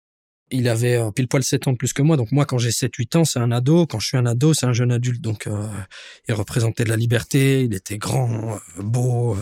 Il 0.50 0.70
avait 0.70 0.96
euh, 0.96 1.12
pile 1.12 1.28
poil 1.28 1.44
7 1.44 1.68
ans 1.68 1.74
de 1.74 1.78
plus 1.78 1.92
que 1.92 2.02
moi. 2.02 2.16
Donc 2.16 2.32
moi, 2.32 2.46
quand 2.46 2.58
j'ai 2.58 2.72
7-8 2.72 3.18
ans, 3.18 3.26
c'est 3.26 3.40
un 3.40 3.52
ado. 3.52 3.86
Quand 3.86 4.00
je 4.00 4.08
suis 4.08 4.18
un 4.18 4.26
ado, 4.26 4.54
c'est 4.54 4.66
un 4.66 4.72
jeune 4.72 4.94
adulte. 4.94 5.20
Donc 5.22 5.46
euh, 5.48 5.68
il 6.30 6.34
représentait 6.34 6.86
de 6.86 6.90
la 6.90 6.96
liberté. 6.96 7.64
Il 7.66 7.74
était 7.74 7.98
grand, 7.98 8.54
euh, 8.54 8.82
beau. 8.82 9.36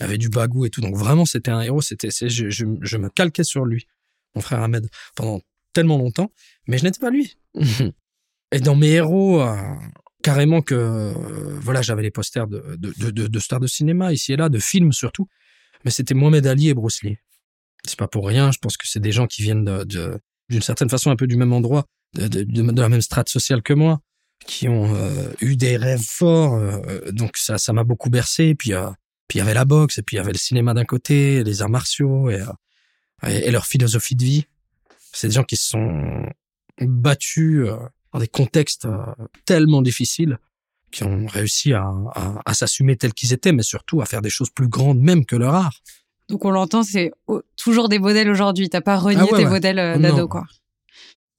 Avait 0.00 0.18
du 0.18 0.28
bagou 0.28 0.64
et 0.64 0.70
tout. 0.70 0.80
Donc 0.80 0.96
vraiment, 0.96 1.24
c'était 1.24 1.50
un 1.50 1.60
héros. 1.60 1.82
C'était, 1.82 2.10
je, 2.10 2.50
je, 2.50 2.96
me 2.96 3.08
calquais 3.08 3.44
sur 3.44 3.64
lui, 3.64 3.86
mon 4.34 4.40
frère 4.40 4.62
Ahmed, 4.62 4.88
pendant 5.14 5.40
tellement 5.72 5.98
longtemps. 5.98 6.32
Mais 6.66 6.78
je 6.78 6.84
n'étais 6.84 7.00
pas 7.00 7.10
lui. 7.10 7.36
et 8.52 8.60
dans 8.60 8.76
mes 8.76 8.90
héros, 8.90 9.40
euh, 9.40 9.56
carrément 10.22 10.62
que 10.62 10.74
euh, 10.74 11.12
voilà, 11.60 11.82
j'avais 11.82 12.02
les 12.02 12.10
posters 12.10 12.46
de, 12.46 12.76
de, 12.76 13.10
de, 13.10 13.38
stars 13.38 13.60
de 13.60 13.66
cinéma 13.66 14.12
ici 14.12 14.32
et 14.32 14.36
là, 14.36 14.48
de 14.48 14.58
films 14.58 14.92
surtout 14.92 15.28
mais 15.84 15.90
c'était 15.90 16.14
Mohamed 16.14 16.46
Ali 16.46 16.68
et 16.68 16.74
Bruce 16.74 17.02
Lee. 17.02 17.18
C'est 17.86 17.98
pas 17.98 18.08
pour 18.08 18.26
rien, 18.26 18.50
je 18.50 18.58
pense 18.58 18.76
que 18.76 18.88
c'est 18.88 19.00
des 19.00 19.12
gens 19.12 19.26
qui 19.26 19.42
viennent 19.42 19.64
de, 19.64 20.18
d'une 20.48 20.62
certaine 20.62 20.88
façon 20.88 21.10
un 21.10 21.16
peu 21.16 21.26
du 21.26 21.36
même 21.36 21.52
endroit, 21.52 21.84
de, 22.14 22.80
la 22.80 22.88
même 22.88 23.02
strate 23.02 23.28
sociale 23.28 23.62
que 23.62 23.74
moi, 23.74 24.00
qui 24.46 24.68
ont 24.68 24.94
euh, 24.94 25.28
eu 25.40 25.56
des 25.56 25.76
rêves 25.76 26.02
forts, 26.02 26.58
donc 27.12 27.36
ça 27.36 27.58
ça 27.58 27.72
m'a 27.72 27.84
beaucoup 27.84 28.08
bercé. 28.08 28.54
Puis 28.54 28.72
euh, 28.72 28.88
puis 29.28 29.38
il 29.38 29.40
y 29.40 29.42
avait 29.42 29.54
la 29.54 29.64
boxe, 29.64 29.98
et 29.98 30.02
puis 30.02 30.16
il 30.16 30.18
y 30.18 30.20
avait 30.20 30.32
le 30.32 30.38
cinéma 30.38 30.74
d'un 30.74 30.84
côté, 30.84 31.42
les 31.44 31.62
arts 31.62 31.70
martiaux, 31.70 32.30
et, 32.30 32.40
euh, 32.40 33.28
et, 33.28 33.48
et 33.48 33.50
leur 33.50 33.66
philosophie 33.66 34.16
de 34.16 34.24
vie. 34.24 34.44
C'est 35.12 35.28
des 35.28 35.34
gens 35.34 35.44
qui 35.44 35.56
se 35.56 35.68
sont 35.68 36.26
battus 36.80 37.68
euh, 37.68 37.76
dans 38.12 38.18
des 38.18 38.28
contextes 38.28 38.84
euh, 38.84 38.98
tellement 39.44 39.82
difficiles 39.82 40.38
qui 40.90 41.04
ont 41.04 41.26
réussi 41.26 41.72
à, 41.72 41.82
à, 42.14 42.40
à 42.46 42.54
s'assumer 42.54 42.96
tels 42.96 43.14
qu'ils 43.14 43.32
étaient, 43.32 43.52
mais 43.52 43.62
surtout 43.62 44.00
à 44.00 44.06
faire 44.06 44.22
des 44.22 44.30
choses 44.30 44.50
plus 44.50 44.68
grandes 44.68 45.00
même 45.00 45.24
que 45.24 45.36
leur 45.36 45.54
art. 45.54 45.80
Donc 46.28 46.44
on 46.44 46.50
l'entend, 46.50 46.82
c'est 46.82 47.10
oh, 47.26 47.42
toujours 47.56 47.88
des 47.88 47.98
modèles 47.98 48.30
aujourd'hui. 48.30 48.68
T'as 48.70 48.80
pas 48.80 48.96
renié 48.96 49.20
Ah 49.20 49.24
ouais, 49.24 49.38
tes 49.38 49.44
ouais. 49.44 49.50
modèles 49.50 50.00
Non. 50.00 50.10
d'ado, 50.10 50.28
quoi. 50.28 50.44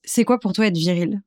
C'est 0.03 0.25
quoi 0.25 0.39
pour 0.39 0.53
toi 0.53 0.67
être 0.67 0.77
viril? 0.77 1.21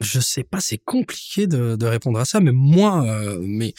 Je 0.00 0.18
sais 0.20 0.44
pas, 0.44 0.60
c'est 0.60 0.78
compliqué 0.78 1.46
de, 1.46 1.76
de 1.76 1.86
répondre 1.86 2.18
à 2.18 2.24
ça, 2.24 2.40
mais 2.40 2.52
moi, 2.52 3.04
euh, 3.04 3.38
mes, 3.40 3.74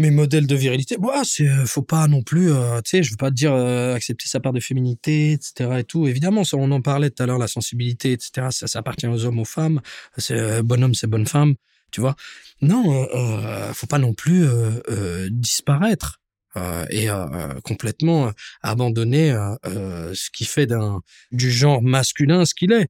mes 0.00 0.10
modèles 0.10 0.46
de 0.46 0.56
virilité, 0.56 0.96
bah, 0.98 1.22
c'est, 1.24 1.46
euh, 1.46 1.66
faut 1.66 1.82
pas 1.82 2.08
non 2.08 2.22
plus, 2.22 2.50
euh, 2.50 2.80
tu 2.80 2.90
sais, 2.90 3.02
je 3.02 3.10
veux 3.10 3.16
pas 3.16 3.30
dire 3.30 3.52
euh, 3.52 3.94
accepter 3.94 4.26
sa 4.26 4.40
part 4.40 4.52
de 4.52 4.60
féminité, 4.60 5.32
etc. 5.32 5.70
et 5.78 5.84
tout. 5.84 6.08
Évidemment, 6.08 6.42
ça, 6.42 6.56
on 6.56 6.70
en 6.72 6.80
parlait 6.80 7.10
tout 7.10 7.22
à 7.22 7.26
l'heure, 7.26 7.38
la 7.38 7.48
sensibilité, 7.48 8.12
etc. 8.12 8.48
Ça, 8.50 8.78
appartient 8.78 9.06
aux 9.06 9.24
hommes, 9.26 9.38
aux 9.38 9.44
femmes. 9.44 9.80
C'est 10.16 10.34
euh, 10.34 10.62
bonhomme, 10.62 10.94
c'est 10.94 11.06
bonne 11.06 11.26
femme, 11.26 11.54
tu 11.92 12.00
vois. 12.00 12.16
Non, 12.62 13.06
euh, 13.14 13.72
faut 13.74 13.86
pas 13.86 13.98
non 13.98 14.14
plus 14.14 14.46
disparaître. 15.30 16.20
et 16.90 17.08
complètement 17.62 18.32
abandonner 18.62 19.30
ce 19.64 20.30
qui 20.30 20.44
fait 20.44 20.68
du 21.32 21.50
genre 21.50 21.80
masculin 21.82 22.44
ce 22.44 22.54
qu'il 22.54 22.72
est. 22.72 22.88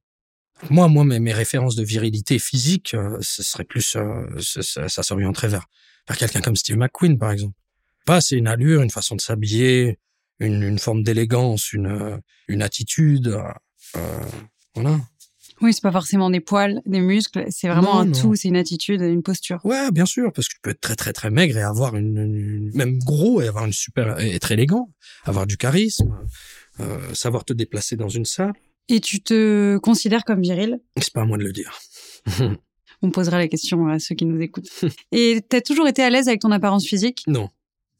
Moi, 0.69 0.87
moi, 0.89 1.03
mes, 1.05 1.19
mes 1.19 1.33
références 1.33 1.75
de 1.75 1.83
virilité 1.83 2.37
physique, 2.37 2.95
ce 3.21 3.43
serait 3.43 3.63
plus, 3.63 3.81
ça, 3.81 4.89
ça 4.89 5.03
s'orienterait 5.03 5.47
vers, 5.47 5.67
quelqu'un 6.15 6.41
comme 6.41 6.55
Steve 6.55 6.77
McQueen, 6.77 7.17
par 7.17 7.31
exemple. 7.31 7.55
Pas, 8.05 8.21
c'est 8.21 8.37
une 8.37 8.47
allure, 8.47 8.81
une 8.81 8.89
façon 8.89 9.15
de 9.15 9.21
s'habiller, 9.21 9.99
une, 10.39 10.63
une 10.63 10.79
forme 10.79 11.03
d'élégance, 11.03 11.71
une, 11.73 11.87
euh, 11.87 12.17
une 12.47 12.61
attitude. 12.61 13.27
euh, 13.27 13.43
euh, 13.97 14.19
voilà. 14.75 14.99
Oui, 15.61 15.73
c'est 15.73 15.81
pas 15.83 15.91
forcément 15.91 16.31
des 16.31 16.39
poils, 16.39 16.81
des 16.87 17.01
muscles, 17.01 17.45
c'est 17.51 17.67
vraiment 17.67 17.93
Non, 17.93 17.99
un 17.99 18.05
non. 18.05 18.11
tout, 18.19 18.35
c'est 18.35 18.47
une 18.47 18.55
attitude, 18.55 19.01
une 19.01 19.21
posture. 19.21 19.59
Ouais, 19.63 19.91
bien 19.91 20.07
sûr, 20.07 20.31
parce 20.33 20.47
que 20.47 20.55
tu 20.55 20.59
peux 20.63 20.71
être 20.71 20.81
très 20.81 20.95
très 20.95 21.13
très 21.13 21.29
maigre 21.29 21.55
et 21.55 21.61
avoir 21.61 21.95
une, 21.95 22.17
une- 22.17 22.71
même 22.73 22.97
gros 22.97 23.41
et 23.43 23.47
avoir 23.47 23.65
une 23.67 23.73
super 23.73 24.17
être 24.19 24.51
élégant, 24.51 24.89
avoir 25.25 25.45
du 25.45 25.57
charisme, 25.57 26.17
euh, 26.79 27.13
savoir 27.13 27.45
te 27.45 27.53
déplacer 27.53 27.95
dans 27.95 28.09
une 28.09 28.25
salle. 28.25 28.53
Et 28.89 28.99
tu 29.01 29.21
te 29.21 29.77
considères 29.77 30.25
comme 30.25 30.41
viril? 30.41 30.79
C'est 30.97 31.13
pas 31.13 31.21
à 31.21 31.25
moi 31.25 31.37
de 31.37 31.43
le 31.43 31.51
dire. 31.53 31.77
On 33.01 33.11
posera 33.11 33.37
la 33.37 33.47
question 33.47 33.87
à 33.87 33.99
ceux 33.99 34.15
qui 34.15 34.25
nous 34.25 34.39
écoutent. 34.41 34.69
Et 35.11 35.41
t'as 35.47 35.61
toujours 35.61 35.87
été 35.87 36.03
à 36.03 36.09
l'aise 36.09 36.27
avec 36.27 36.41
ton 36.41 36.51
apparence 36.51 36.85
physique? 36.85 37.23
Non. 37.27 37.49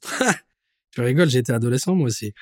tu 0.91 1.01
rigoles, 1.01 1.29
j'étais 1.29 1.53
adolescent 1.53 1.95
moi 1.95 2.07
aussi. 2.07 2.33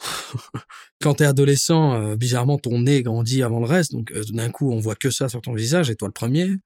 Quand 1.02 1.14
t'es 1.14 1.24
adolescent, 1.24 1.94
euh, 1.94 2.16
bizarrement 2.16 2.58
ton 2.58 2.80
nez 2.80 3.02
grandit 3.02 3.42
avant 3.42 3.60
le 3.60 3.66
reste, 3.66 3.92
donc 3.92 4.12
euh, 4.12 4.22
d'un 4.30 4.50
coup 4.50 4.70
on 4.72 4.78
voit 4.78 4.94
que 4.94 5.10
ça 5.10 5.28
sur 5.28 5.40
ton 5.40 5.54
visage 5.54 5.90
et 5.90 5.96
toi 5.96 6.08
le 6.08 6.12
premier. 6.12 6.56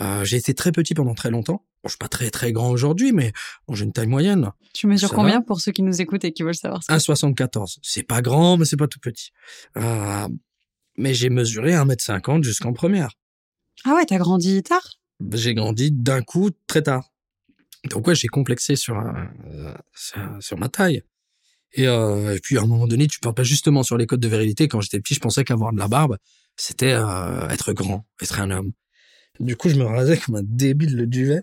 Euh, 0.00 0.24
j'ai 0.24 0.36
été 0.36 0.54
très 0.54 0.72
petit 0.72 0.94
pendant 0.94 1.14
très 1.14 1.30
longtemps. 1.30 1.66
Bon, 1.82 1.88
je 1.88 1.90
suis 1.90 1.98
pas 1.98 2.08
très 2.08 2.30
très 2.30 2.52
grand 2.52 2.70
aujourd'hui, 2.70 3.12
mais 3.12 3.32
bon, 3.66 3.74
j'ai 3.74 3.84
une 3.84 3.92
taille 3.92 4.06
moyenne. 4.06 4.50
Tu 4.72 4.86
mesures 4.86 5.10
Ça 5.10 5.14
combien 5.14 5.38
va 5.38 5.44
pour 5.44 5.60
ceux 5.60 5.72
qui 5.72 5.82
nous 5.82 6.00
écoutent 6.00 6.24
et 6.24 6.32
qui 6.32 6.42
veulent 6.42 6.54
savoir 6.54 6.82
ça 6.82 6.96
1,74. 6.96 7.78
C'est? 7.82 8.02
Pas 8.02 8.22
grand, 8.22 8.56
mais 8.56 8.64
c'est 8.64 8.76
pas 8.76 8.88
tout 8.88 9.00
petit. 9.00 9.30
Euh, 9.76 10.28
mais 10.96 11.14
j'ai 11.14 11.30
mesuré 11.30 11.72
1m50 11.72 12.42
jusqu'en 12.42 12.72
première. 12.72 13.10
Ah 13.84 13.94
ouais, 13.94 14.04
t'as 14.06 14.18
grandi 14.18 14.62
tard? 14.62 14.86
J'ai 15.32 15.54
grandi 15.54 15.90
d'un 15.90 16.22
coup 16.22 16.50
très 16.66 16.82
tard. 16.82 17.10
Donc 17.90 18.06
ouais, 18.06 18.14
j'ai 18.14 18.28
complexé 18.28 18.76
sur, 18.76 18.98
euh, 18.98 19.74
sur, 20.40 20.58
ma 20.58 20.68
taille. 20.68 21.02
Et, 21.72 21.86
euh, 21.86 22.34
et 22.36 22.40
puis 22.40 22.58
à 22.58 22.62
un 22.62 22.66
moment 22.66 22.86
donné, 22.86 23.06
tu 23.06 23.20
parles 23.20 23.34
pas 23.34 23.42
justement 23.42 23.82
sur 23.82 23.96
les 23.96 24.06
codes 24.06 24.20
de 24.20 24.28
virilité. 24.28 24.68
Quand 24.68 24.80
j'étais 24.80 25.00
petit, 25.00 25.14
je 25.14 25.20
pensais 25.20 25.44
qu'avoir 25.44 25.72
de 25.72 25.78
la 25.78 25.88
barbe, 25.88 26.18
c'était 26.56 26.92
euh, 26.92 27.48
être 27.48 27.72
grand, 27.72 28.06
être 28.20 28.40
un 28.40 28.50
homme. 28.50 28.72
Du 29.38 29.56
coup, 29.56 29.70
je 29.70 29.76
me 29.76 29.84
rasais 29.84 30.18
comme 30.18 30.36
un 30.36 30.42
débile 30.42 30.96
le 30.96 31.06
duvet. 31.06 31.42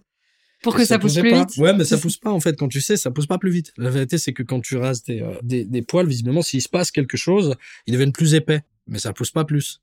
Pour 0.63 0.75
que 0.75 0.85
ça 0.85 0.99
pousse 0.99 1.17
plus 1.17 1.29
pas. 1.29 1.39
vite? 1.39 1.57
Ouais, 1.57 1.73
mais 1.73 1.85
ça 1.85 1.97
pousse 1.97 2.17
pas 2.17 2.31
en 2.31 2.39
fait. 2.39 2.57
Quand 2.57 2.67
tu 2.67 2.81
sais, 2.81 2.97
ça 2.97 3.11
pousse 3.11 3.27
pas 3.27 3.37
plus 3.37 3.51
vite. 3.51 3.73
La 3.77 3.89
vérité, 3.89 4.17
c'est 4.17 4.33
que 4.33 4.43
quand 4.43 4.59
tu 4.59 4.75
rases 4.75 5.03
des, 5.03 5.21
euh, 5.21 5.35
des, 5.43 5.65
des 5.65 5.81
poils, 5.81 6.07
visiblement, 6.07 6.41
s'il 6.41 6.61
se 6.61 6.69
passe 6.69 6.91
quelque 6.91 7.17
chose, 7.17 7.55
ils 7.85 7.93
deviennent 7.93 8.11
plus 8.11 8.33
épais. 8.33 8.61
Mais 8.87 8.99
ça 8.99 9.13
pousse 9.13 9.31
pas 9.31 9.45
plus. 9.45 9.81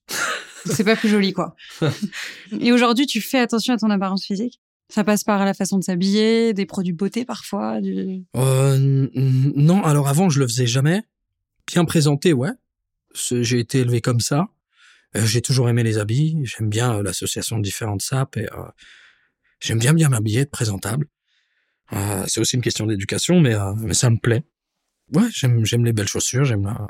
C'est 0.67 0.85
pas 0.85 0.97
plus 0.97 1.09
joli, 1.09 1.33
quoi. 1.33 1.55
et 2.61 2.73
aujourd'hui, 2.73 3.07
tu 3.07 3.21
fais 3.21 3.39
attention 3.39 3.75
à 3.75 3.77
ton 3.77 3.91
apparence 3.91 4.25
physique? 4.25 4.61
Ça 4.89 5.05
passe 5.05 5.25
par 5.25 5.45
la 5.45 5.55
façon 5.55 5.79
de 5.79 5.85
s'habiller, 5.85 6.53
des 6.55 6.67
produits 6.67 6.93
beauté 6.93 7.25
parfois 7.25 7.81
du... 7.81 8.25
Euh, 8.37 9.09
non, 9.15 9.83
alors 9.83 10.09
avant, 10.09 10.29
je 10.29 10.39
le 10.41 10.47
faisais 10.47 10.67
jamais. 10.67 11.03
Bien 11.67 11.85
présenté, 11.85 12.33
ouais. 12.33 12.51
J'ai 13.15 13.59
été 13.59 13.81
élevé 13.81 14.01
comme 14.01 14.21
ça. 14.21 14.49
Euh, 15.17 15.25
j'ai 15.25 15.41
toujours 15.41 15.69
aimé 15.69 15.83
les 15.83 15.99
habits. 15.99 16.39
J'aime 16.45 16.69
bien 16.69 16.97
euh, 16.97 17.03
l'association 17.03 17.57
de 17.59 17.63
différentes 17.63 18.03
sapes 18.03 18.37
et 18.37 18.47
euh, 18.53 18.65
j'aime 19.61 19.79
bien 19.79 19.95
bien 19.95 20.09
m'habiller, 20.09 20.41
être 20.41 20.51
présentable. 20.51 21.07
Euh, 21.93 22.25
c'est 22.27 22.41
aussi 22.41 22.57
une 22.57 22.63
question 22.63 22.87
d'éducation, 22.87 23.41
mais, 23.41 23.55
mais 23.79 23.95
ça 23.95 24.11
me 24.11 24.19
plaît. 24.19 24.45
Ouais, 25.13 25.29
j'aime 25.31 25.65
j'aime 25.65 25.85
les 25.85 25.93
belles 25.93 26.09
chaussures, 26.09 26.45
j'aime 26.45 26.65
la- 26.65 26.87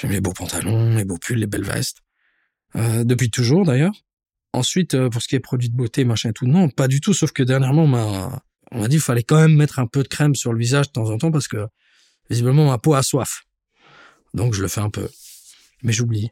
j'aime 0.00 0.12
les 0.12 0.20
beaux 0.20 0.32
pantalons, 0.32 0.96
les 0.96 1.04
beaux 1.04 1.18
pulls, 1.18 1.38
les 1.38 1.46
belles 1.46 1.64
vestes. 1.64 1.98
Euh, 2.76 3.04
depuis 3.04 3.30
toujours 3.30 3.64
d'ailleurs. 3.64 3.94
Ensuite, 4.52 4.94
euh, 4.94 5.08
pour 5.08 5.22
ce 5.22 5.28
qui 5.28 5.36
est 5.36 5.40
produits 5.40 5.70
de 5.70 5.76
beauté, 5.76 6.04
machin 6.04 6.30
et 6.30 6.32
tout, 6.32 6.46
non, 6.46 6.68
pas 6.68 6.88
du 6.88 7.00
tout. 7.00 7.14
Sauf 7.14 7.32
que 7.32 7.42
dernièrement, 7.42 7.84
on 7.84 7.88
m'a 7.88 8.42
on 8.72 8.80
m'a 8.80 8.88
dit 8.88 8.96
qu'il 8.96 9.02
fallait 9.02 9.22
quand 9.22 9.40
même 9.40 9.56
mettre 9.56 9.78
un 9.78 9.86
peu 9.86 10.02
de 10.02 10.08
crème 10.08 10.34
sur 10.34 10.52
le 10.52 10.58
visage 10.58 10.88
de 10.88 10.92
temps 10.92 11.10
en 11.10 11.18
temps 11.18 11.30
parce 11.30 11.48
que 11.48 11.66
visiblement 12.28 12.66
ma 12.66 12.78
peau 12.78 12.94
a 12.94 13.02
soif. 13.02 13.42
Donc 14.34 14.54
je 14.54 14.62
le 14.62 14.68
fais 14.68 14.80
un 14.80 14.90
peu. 14.90 15.08
Mais 15.82 15.92
j'oublie. 15.92 16.30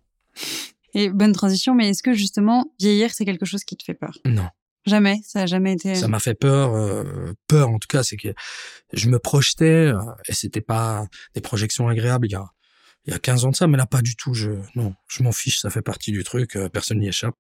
Et 0.95 1.11
bonne 1.11 1.33
transition, 1.33 1.75
mais 1.75 1.91
est-ce 1.91 2.03
que 2.03 2.15
justement, 2.15 2.73
vieillir, 2.79 3.13
c'est 3.13 3.25
quelque 3.25 3.45
chose 3.47 3.65
qui 3.65 3.77
te 3.77 3.85
fait 3.85 3.95
peur? 3.95 4.17
Non. 4.25 4.49
Jamais, 4.87 5.21
ça 5.25 5.43
a 5.43 5.47
jamais 5.47 5.75
été... 5.75 5.95
Ça 5.97 6.09
m'a 6.09 6.19
fait 6.19 6.35
peur. 6.35 6.75
euh, 6.75 7.33
peur 7.47 7.69
en 7.69 7.79
tout 7.79 7.89
cas, 7.89 8.03
c'est 8.03 8.17
que 8.17 8.29
je 8.93 9.09
me 9.09 9.19
projetais 9.19 9.89
euh, 9.89 9.99
et 10.29 10.33
c'était 10.33 10.61
pas 10.61 11.07
des 11.35 11.41
projections 11.41 11.89
agréables 11.89 12.27
il 12.27 12.33
y 12.33 12.37
a, 12.37 12.47
il 13.09 13.13
y 13.13 13.15
a 13.15 13.19
15 13.19 13.47
ans 13.47 13.51
de 13.51 13.57
ça, 13.57 13.67
mais 13.67 13.79
là 13.79 13.87
pas 13.87 14.03
du 14.03 14.17
tout. 14.17 14.35
Je, 14.35 14.51
non, 14.75 14.95
je 15.09 15.23
m'en 15.23 15.33
fiche, 15.33 15.61
ça 15.61 15.71
fait 15.71 15.81
partie 15.81 16.13
du 16.13 16.25
truc, 16.25 16.57
euh, 16.57 16.69
personne 16.69 16.99
n'y 16.99 17.09
échappe. 17.09 17.35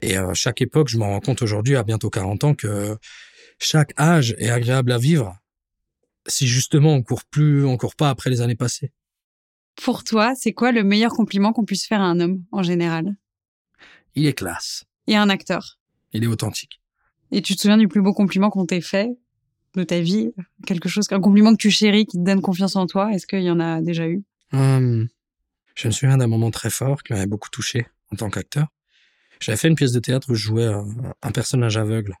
Et 0.00 0.16
à 0.16 0.32
chaque 0.32 0.62
époque, 0.62 0.88
je 0.88 0.96
m'en 0.96 1.10
rends 1.10 1.20
compte 1.20 1.42
aujourd'hui, 1.42 1.76
à 1.76 1.82
bientôt 1.82 2.08
40 2.08 2.44
ans, 2.44 2.54
que 2.54 2.96
chaque 3.58 3.92
âge 4.00 4.34
est 4.38 4.48
agréable 4.48 4.90
à 4.90 4.96
vivre 4.96 5.36
si 6.26 6.46
justement 6.48 6.94
on 6.94 7.02
court 7.02 7.24
plus, 7.24 7.66
on 7.66 7.76
court 7.76 7.94
pas 7.94 8.08
après 8.08 8.30
les 8.30 8.40
années 8.40 8.56
passées. 8.56 8.90
Pour 9.76 10.02
toi, 10.02 10.32
c'est 10.34 10.54
quoi 10.54 10.72
le 10.72 10.82
meilleur 10.82 11.12
compliment 11.12 11.52
qu'on 11.52 11.64
puisse 11.66 11.86
faire 11.86 12.00
à 12.00 12.04
un 12.04 12.18
homme, 12.18 12.42
en 12.50 12.62
général? 12.62 13.14
Il 14.14 14.26
est 14.26 14.32
classe, 14.32 14.84
Et 15.08 15.16
un 15.16 15.28
acteur? 15.28 15.78
Il 16.14 16.24
est 16.24 16.26
authentique. 16.26 16.80
Et 17.32 17.42
tu 17.42 17.54
te 17.54 17.60
souviens 17.60 17.78
du 17.78 17.88
plus 17.88 18.00
beau 18.00 18.14
compliment 18.14 18.48
qu'on 18.48 18.64
t'ait 18.64 18.80
fait 18.80 19.10
de 19.74 19.84
ta 19.84 20.00
vie? 20.00 20.32
Quelque 20.66 20.88
chose, 20.88 21.06
un 21.10 21.20
compliment 21.20 21.52
que 21.52 21.58
tu 21.58 21.70
chéris, 21.70 22.06
qui 22.06 22.16
te 22.16 22.22
donne 22.22 22.40
confiance 22.40 22.76
en 22.76 22.86
toi? 22.86 23.12
Est-ce 23.12 23.26
qu'il 23.26 23.42
y 23.42 23.50
en 23.50 23.60
a 23.60 23.82
déjà 23.82 24.06
eu? 24.08 24.22
Hum, 24.52 25.08
je 25.74 25.88
me 25.88 25.92
souviens 25.92 26.18
d'un 26.18 26.26
moment 26.26 26.50
très 26.50 26.70
fort 26.70 27.02
qui 27.02 27.12
m'avait 27.12 27.26
beaucoup 27.26 27.48
touché 27.50 27.86
en 28.12 28.16
tant 28.16 28.30
qu'acteur. 28.30 28.68
J'avais 29.40 29.56
fait 29.56 29.68
une 29.68 29.74
pièce 29.74 29.92
de 29.92 30.00
théâtre 30.00 30.30
où 30.30 30.34
je 30.34 30.42
jouais 30.42 30.64
euh, 30.64 30.84
un 31.22 31.32
personnage 31.32 31.76
aveugle. 31.76 32.14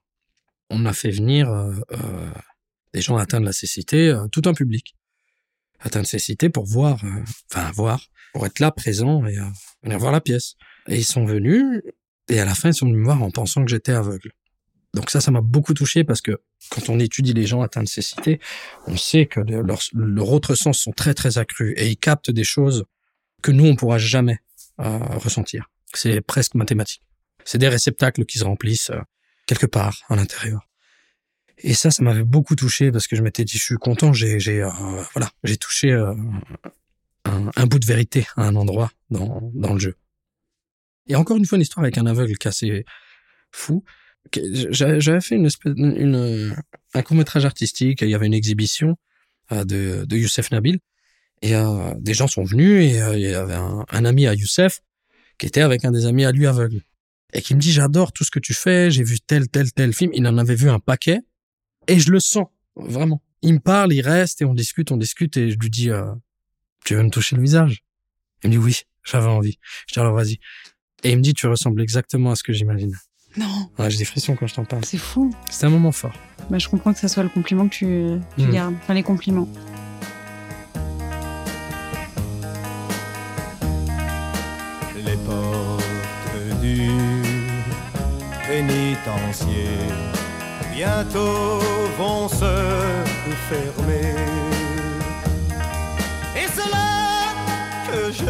On 0.70 0.86
a 0.86 0.92
fait 0.92 1.10
venir 1.10 1.50
euh, 1.50 1.74
euh, 1.92 2.30
des 2.94 3.00
gens 3.00 3.16
atteints 3.16 3.40
de 3.40 3.44
la 3.46 3.52
cécité, 3.52 4.08
euh, 4.08 4.26
tout 4.28 4.42
un 4.46 4.54
public 4.54 4.96
atteint 5.84 6.02
de 6.02 6.06
cécité 6.06 6.48
pour 6.48 6.64
voir, 6.64 7.04
euh, 7.04 7.22
enfin 7.50 7.70
voir, 7.72 8.06
pour 8.32 8.46
être 8.46 8.60
là 8.60 8.70
présent 8.70 9.26
et 9.26 9.36
venir 9.82 9.98
voir 9.98 10.12
la 10.12 10.20
pièce. 10.20 10.54
Et 10.88 10.96
ils 10.96 11.04
sont 11.04 11.24
venus 11.24 11.82
et 12.28 12.40
à 12.40 12.44
la 12.44 12.54
fin 12.54 12.70
ils 12.70 12.74
sont 12.74 12.86
venus 12.86 13.00
me 13.00 13.04
voir 13.04 13.22
en 13.22 13.30
pensant 13.30 13.64
que 13.64 13.70
j'étais 13.70 13.92
aveugle. 13.92 14.32
Donc 14.94 15.10
ça, 15.10 15.20
ça 15.20 15.30
m'a 15.30 15.40
beaucoup 15.40 15.74
touché 15.74 16.04
parce 16.04 16.20
que 16.20 16.40
quand 16.70 16.88
on 16.88 16.98
étudie 16.98 17.32
les 17.32 17.46
gens 17.46 17.62
atteints 17.62 17.82
de 17.82 17.88
cécité, 17.88 18.40
on 18.86 18.96
sait 18.96 19.26
que 19.26 19.40
le- 19.40 19.62
leurs 19.62 19.82
leurs 19.92 20.30
autres 20.32 20.54
sens 20.54 20.78
sont 20.78 20.92
très 20.92 21.14
très 21.14 21.38
accrus 21.38 21.74
et 21.76 21.88
ils 21.88 21.96
captent 21.96 22.30
des 22.30 22.44
choses 22.44 22.84
que 23.42 23.50
nous 23.52 23.66
on 23.66 23.76
pourra 23.76 23.98
jamais 23.98 24.38
euh, 24.80 24.98
ressentir. 25.16 25.68
C'est 25.94 26.20
presque 26.22 26.54
mathématique. 26.54 27.02
C'est 27.44 27.58
des 27.58 27.68
réceptacles 27.68 28.24
qui 28.24 28.38
se 28.38 28.44
remplissent 28.44 28.90
euh, 28.90 29.00
quelque 29.46 29.66
part 29.66 29.98
à 30.08 30.16
l'intérieur. 30.16 30.66
Et 31.58 31.74
ça, 31.74 31.90
ça 31.90 32.02
m'avait 32.02 32.24
beaucoup 32.24 32.56
touché 32.56 32.90
parce 32.90 33.06
que 33.06 33.14
je 33.14 33.22
m'étais 33.22 33.44
dit, 33.44 33.58
je 33.58 33.62
suis 33.62 33.76
content, 33.76 34.12
j'ai, 34.12 34.38
euh, 34.62 34.70
voilà, 35.12 35.30
j'ai 35.44 35.56
touché 35.56 35.92
un, 35.92 36.16
un 37.54 37.66
bout 37.66 37.78
de 37.78 37.86
vérité 37.86 38.26
à 38.36 38.46
un 38.46 38.56
endroit 38.56 38.90
dans, 39.10 39.50
dans 39.54 39.74
le 39.74 39.78
jeu. 39.78 39.96
Et 41.08 41.14
encore 41.16 41.36
une 41.36 41.44
fois, 41.44 41.56
une 41.56 41.62
histoire 41.62 41.84
avec 41.84 41.98
un 41.98 42.06
aveugle 42.06 42.36
qui 42.38 42.46
est 42.46 42.50
assez 42.50 42.84
fou. 43.50 43.84
J'avais 44.70 45.20
fait 45.20 45.34
une 45.34 45.46
espèce, 45.46 45.72
une, 45.76 45.96
une- 45.96 46.56
un 46.94 47.02
court 47.02 47.16
métrage 47.16 47.44
artistique. 47.44 48.02
Il 48.02 48.08
y 48.08 48.14
avait 48.14 48.26
une 48.26 48.34
exhibition 48.34 48.96
euh, 49.52 49.64
de, 49.64 50.16
Youssef 50.16 50.50
Nabil. 50.50 50.78
Et 51.42 51.56
euh, 51.56 51.94
des 51.98 52.14
gens 52.14 52.28
sont 52.28 52.44
venus 52.44 52.92
et 52.92 53.00
euh, 53.00 53.16
il 53.16 53.22
y 53.22 53.34
avait 53.34 53.54
un, 53.54 54.04
ami 54.04 54.28
à 54.28 54.34
Youssef 54.34 54.80
qui 55.38 55.46
était 55.46 55.60
avec 55.60 55.84
un 55.84 55.90
des 55.90 56.06
amis 56.06 56.24
à 56.24 56.30
lui 56.30 56.46
aveugle. 56.46 56.82
Et 57.32 57.42
qui 57.42 57.54
me 57.54 57.60
dit, 57.60 57.72
j'adore 57.72 58.12
tout 58.12 58.24
ce 58.24 58.30
que 58.30 58.38
tu 58.38 58.54
fais, 58.54 58.90
j'ai 58.90 59.02
vu 59.02 59.18
tel, 59.20 59.48
tel, 59.48 59.72
tel 59.72 59.92
film. 59.92 60.12
Il 60.14 60.26
en 60.26 60.38
avait 60.38 60.54
vu 60.54 60.70
un 60.70 60.78
paquet. 60.78 61.20
Et 61.88 61.98
je 61.98 62.12
le 62.12 62.20
sens, 62.20 62.46
vraiment. 62.76 63.22
Il 63.40 63.54
me 63.54 63.58
parle, 63.58 63.92
il 63.92 64.02
reste 64.02 64.42
et 64.42 64.44
on 64.44 64.54
discute, 64.54 64.92
on 64.92 64.96
discute 64.96 65.36
et 65.36 65.50
je 65.50 65.58
lui 65.58 65.70
dis, 65.70 65.90
euh, 65.90 66.12
tu 66.84 66.94
veux 66.94 67.02
me 67.02 67.10
toucher 67.10 67.34
le 67.34 67.42
visage? 67.42 67.82
Il 68.44 68.50
me 68.50 68.52
dit, 68.52 68.58
oui, 68.58 68.80
j'avais 69.02 69.26
envie. 69.26 69.58
Je 69.88 69.94
dis, 69.94 70.00
alors 70.00 70.14
vas-y. 70.14 70.38
Et 71.02 71.10
il 71.10 71.16
me 71.16 71.22
dit, 71.22 71.34
tu 71.34 71.46
ressembles 71.48 71.82
exactement 71.82 72.30
à 72.30 72.36
ce 72.36 72.44
que 72.44 72.52
j'imagine. 72.52 72.94
Non, 73.36 73.68
Ouais, 73.78 73.90
j'ai 73.90 73.98
des 73.98 74.04
frissons 74.04 74.36
quand 74.36 74.46
je 74.46 74.54
t'en 74.54 74.64
parle. 74.64 74.84
c'est 74.84 74.98
fou. 74.98 75.32
C'était 75.50 75.66
un 75.66 75.70
moment 75.70 75.92
fort. 75.92 76.12
Bah, 76.50 76.58
je 76.58 76.68
comprends 76.68 76.92
que 76.92 76.98
ça 76.98 77.08
soit 77.08 77.22
le 77.22 77.28
compliment 77.28 77.66
que 77.68 77.74
tu, 77.74 77.86
tu 78.36 78.46
Mm. 78.46 78.50
gardes. 78.52 78.74
Enfin, 78.82 78.94
les 78.94 79.02
compliments. 79.02 79.48
les 85.04 85.16
portes 85.26 86.60
du 86.60 86.90
pénitencier 88.46 89.78
bientôt 90.74 91.58
vont 91.98 92.28
se 92.28 92.54
fermer. 93.48 94.14
Et 96.36 96.46
c'est 96.54 96.70
là 96.70 97.34
que 97.88 98.12
je 98.12 98.24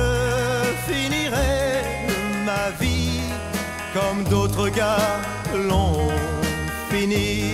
comme 4.22 4.30
d'autres 4.30 4.68
gars 4.68 5.20
l'ont 5.54 6.08
fini. 6.90 7.44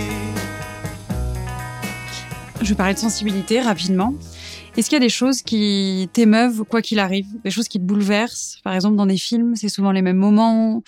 Je 2.61 2.69
vais 2.69 2.75
parler 2.75 2.93
de 2.93 2.99
sensibilité 2.99 3.61
rapidement. 3.61 4.13
Est-ce 4.75 4.89
qu'il 4.89 4.95
y 4.95 5.01
a 5.01 5.05
des 5.05 5.09
choses 5.09 5.41
qui 5.41 6.09
t'émeuvent, 6.13 6.63
quoi 6.63 6.81
qu'il 6.81 6.99
arrive? 6.99 7.27
Des 7.43 7.51
choses 7.51 7.67
qui 7.67 7.79
te 7.79 7.83
bouleversent? 7.83 8.59
Par 8.63 8.73
exemple, 8.73 8.95
dans 8.95 9.05
des 9.05 9.17
films, 9.17 9.55
c'est 9.55 9.69
souvent 9.69 9.91
les 9.91 10.01
mêmes 10.01 10.17
moments, 10.17 10.81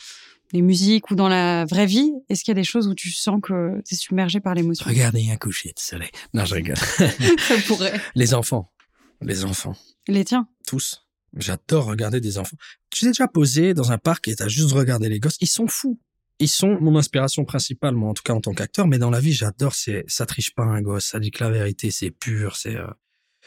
des 0.54 0.62
musiques 0.62 1.12
ou 1.12 1.16
dans 1.16 1.30
la 1.30 1.66
vraie 1.66 1.86
vie. 1.86 2.12
Est-ce 2.30 2.44
qu'il 2.44 2.52
y 2.52 2.58
a 2.58 2.62
des 2.62 2.64
choses 2.64 2.88
où 2.88 2.94
tu 2.94 3.12
sens 3.12 3.40
que 3.42 3.82
tu 3.86 3.96
es 3.96 3.98
submergé 3.98 4.40
par 4.40 4.54
l'émotion? 4.54 4.86
Regardez 4.88 5.30
un 5.32 5.38
coucher 5.38 5.70
de 5.70 5.80
soleil. 5.80 6.10
Non, 6.34 6.46
je 6.46 6.56
rigole. 6.56 6.78
Ça 7.40 7.56
pourrait. 7.68 8.00
Les 8.16 8.34
enfants. 8.34 8.72
Les 9.22 9.46
enfants. 9.46 9.76
Les 10.08 10.26
tiens. 10.26 10.48
Tous. 10.68 11.06
J'adore 11.38 11.86
regarder 11.86 12.20
des 12.20 12.38
enfants. 12.38 12.58
Tu 12.90 13.02
t'es 13.02 13.08
déjà 13.08 13.28
posé 13.28 13.74
dans 13.74 13.92
un 13.92 13.98
parc 13.98 14.28
et 14.28 14.36
t'as 14.36 14.48
juste 14.50 14.72
regardé 14.74 15.08
les 15.10 15.20
gosses? 15.20 15.38
Ils 15.40 15.48
sont 15.48 15.68
fous. 15.68 16.00
Ils 16.40 16.50
sont 16.50 16.78
mon 16.82 16.98
inspiration 16.98 17.46
principale, 17.46 17.94
moi, 17.96 18.10
en 18.10 18.14
tout 18.14 18.24
cas 18.24 18.34
en 18.34 18.42
tant 18.42 18.54
qu'acteur. 18.54 18.88
Mais 18.88 18.98
dans 18.98 19.12
la 19.12 19.20
vie, 19.20 19.32
j'adore. 19.32 19.74
C'est, 19.76 20.04
ça 20.08 20.26
triche 20.26 20.54
pas 20.56 20.64
un 20.64 20.82
gosse. 20.82 21.06
Ça 21.06 21.20
dit 21.20 21.32
que 21.32 21.44
la 21.44 21.50
vérité, 21.52 21.92
c'est 21.92 22.10
pur, 22.12 22.56
c'est, 22.58 22.76
euh, 22.76 22.88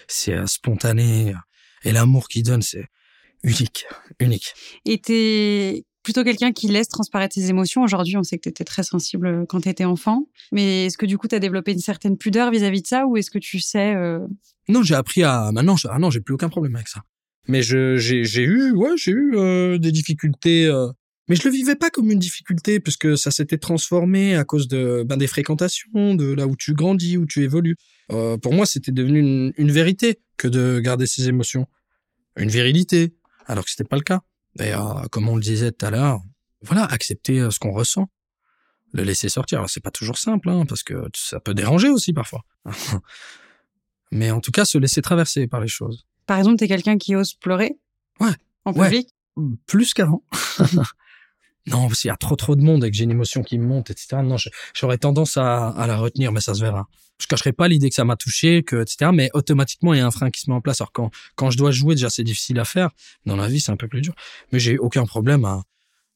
c'est 0.09 0.35
euh, 0.35 0.47
spontané. 0.47 1.35
Et 1.83 1.93
l'amour 1.93 2.29
qu'il 2.29 2.43
donne, 2.45 2.63
c'est 2.63 2.87
unique, 3.43 3.85
unique. 4.21 4.55
Et 4.87 4.99
t'es 4.99 5.85
plutôt 6.03 6.23
quelqu'un 6.25 6.53
qui 6.53 6.69
laisse 6.69 6.89
transparaître 6.89 7.35
ses 7.35 7.51
émotions. 7.51 7.83
Aujourd'hui, 7.83 8.17
on 8.17 8.23
sait 8.23 8.37
que 8.39 8.43
tu 8.45 8.49
étais 8.51 8.65
très 8.65 8.83
sensible 8.85 9.45
quand 9.49 9.61
tu 9.63 9.69
étais 9.69 9.85
enfant. 9.85 10.27
Mais 10.53 10.87
est-ce 10.87 10.97
que 10.97 11.07
du 11.07 11.19
coup, 11.19 11.29
tu 11.29 11.35
as 11.35 11.41
développé 11.41 11.73
une 11.73 11.79
certaine 11.81 12.17
pudeur 12.17 12.51
vis-à-vis 12.51 12.83
de 12.83 12.87
ça 12.87 13.07
ou 13.07 13.17
est-ce 13.17 13.31
que 13.31 13.39
tu 13.39 13.59
sais... 13.61 13.95
euh, 13.95 14.21
Non, 14.69 14.83
j'ai 14.83 14.95
appris 14.95 15.23
à 15.25 15.51
maintenant. 15.53 15.77
je- 15.77 15.89
Ah 15.91 15.99
non, 15.99 16.11
j'ai 16.11 16.21
plus 16.21 16.35
aucun 16.35 16.49
problème 16.49 16.77
avec 16.77 16.89
ça. 16.89 17.03
Mais 17.47 17.63
j'ai 17.63 18.43
eu 18.43 18.73
ouais 18.73 18.93
j'ai 18.97 19.13
eu 19.13 19.37
euh, 19.37 19.79
des 19.79 19.93
difficultés. 19.93 20.67
euh, 20.67 20.89
mais 21.29 21.37
je 21.37 21.45
le 21.49 21.55
vivais 21.55 21.75
pas 21.77 21.91
comme 21.91 22.11
une 22.11 22.19
difficulté 22.19 22.81
puisque 22.81 23.17
ça 23.17 23.31
s'était 23.31 23.57
transformé 23.59 24.37
à 24.37 24.45
cause 24.45 24.69
de 24.69 25.05
ben 25.07 25.17
des 25.17 25.27
fréquentations, 25.27 26.15
de 26.15 26.33
là 26.33 26.47
où 26.47 26.55
tu 26.57 26.75
grandis, 26.75 27.17
où 27.17 27.27
tu 27.27 27.43
évolues. 27.43 27.77
Euh, 28.13 28.37
pour 28.37 28.53
moi, 28.53 28.67
c'était 28.67 28.93
devenu 28.93 29.21
une, 29.21 29.53
une 29.57 29.71
vérité 29.71 30.21
que 30.37 30.49
de 30.49 30.81
garder 30.81 31.07
ses 31.07 31.29
émotions, 31.29 31.67
une 32.37 32.51
virilité, 32.51 33.15
alors 33.47 33.65
que 33.65 33.71
c'était 33.71 33.85
pas 33.89 33.97
le 33.97 34.03
cas. 34.03 34.21
Euh, 34.61 34.77
comme 35.11 35.29
on 35.29 35.37
le 35.37 35.43
disait 35.43 35.73
tout 35.73 35.87
à 35.87 35.91
l'heure, 35.91 36.21
voilà, 36.63 36.85
accepter 36.85 37.41
euh, 37.41 37.51
ce 37.51 37.59
qu'on 37.59 37.73
ressent, 37.73 38.09
le 38.93 39.03
laisser 39.03 39.29
sortir. 39.29 39.59
Alors 39.59 39.71
c'est 39.71 39.83
pas 39.83 39.91
toujours 39.91 40.19
simple, 40.19 40.49
hein, 40.51 40.65
parce 40.67 40.83
que 40.83 41.09
ça 41.15 41.41
peut 41.41 41.55
déranger 41.55 41.89
aussi 41.89 42.13
parfois. 42.13 42.43
Mais 44.13 44.31
en 44.31 44.41
tout 44.41 44.53
cas, 44.53 44.65
se 44.65 44.79
laisser 44.79 45.03
traverser 45.03 45.47
par 45.47 45.61
les 45.61 45.69
choses. 45.69 46.07
Par 46.27 46.39
exemple, 46.39 46.57
tu 46.59 46.65
es 46.65 46.69
quelqu'un 46.69 46.99
qui 46.99 47.15
ose 47.17 47.35
pleurer 47.35 47.77
Ouais. 48.21 48.33
En 48.65 48.73
Ouais. 48.73 48.89
public 48.89 49.09
Plus 49.67 49.93
qu'avant. 49.95 50.23
non, 51.67 51.89
qu'il 51.89 52.09
y 52.09 52.11
a 52.11 52.17
trop 52.17 52.37
trop 52.37 52.57
de 52.57 52.63
monde 52.63 52.85
et 52.85 52.91
que 52.91 52.97
j'ai 52.97 53.05
une 53.05 53.11
émotion 53.11 53.43
qui 53.43 53.59
me 53.59 53.67
monte, 53.67 53.91
etc. 53.91 54.19
Non, 54.23 54.37
j'aurais 54.75 54.99
tendance 54.99 55.37
à, 55.37 55.69
à 55.71 55.87
la 55.87 55.97
retenir, 55.97 56.31
mais 56.33 56.41
ça 56.41 56.55
se 56.55 56.61
verra. 56.61 56.87
Je 57.21 57.27
cacherai 57.27 57.53
pas 57.53 57.69
l'idée 57.69 57.89
que 57.89 57.95
ça 57.95 58.05
m'a 58.05 58.17
touché, 58.17 58.63
que 58.63 58.77
etc. 58.83 59.11
Mais 59.15 59.31
automatiquement, 59.35 59.95
il 59.95 59.99
y 59.99 60.01
a 60.01 60.07
un 60.07 60.11
frein 60.11 60.31
qui 60.31 60.41
se 60.41 60.51
met 60.51 60.57
en 60.57 60.61
place. 60.61 60.81
Alors 60.81 60.93
quand 60.93 61.11
quand 61.37 61.51
je 61.51 61.57
dois 61.59 61.71
jouer, 61.71 61.95
déjà 61.95 62.11
c'est 62.11 62.25
difficile 62.25 62.59
à 62.59 62.65
faire. 62.65 62.91
Dans 63.25 63.37
la 63.37 63.49
vie, 63.49 63.61
c'est 63.61 63.73
un 63.73 63.77
peu 63.77 63.89
plus 63.89 64.01
dur. 64.03 64.15
Mais 64.53 64.59
j'ai 64.59 64.79
aucun 64.79 65.05
problème 65.07 65.45
à 65.45 65.63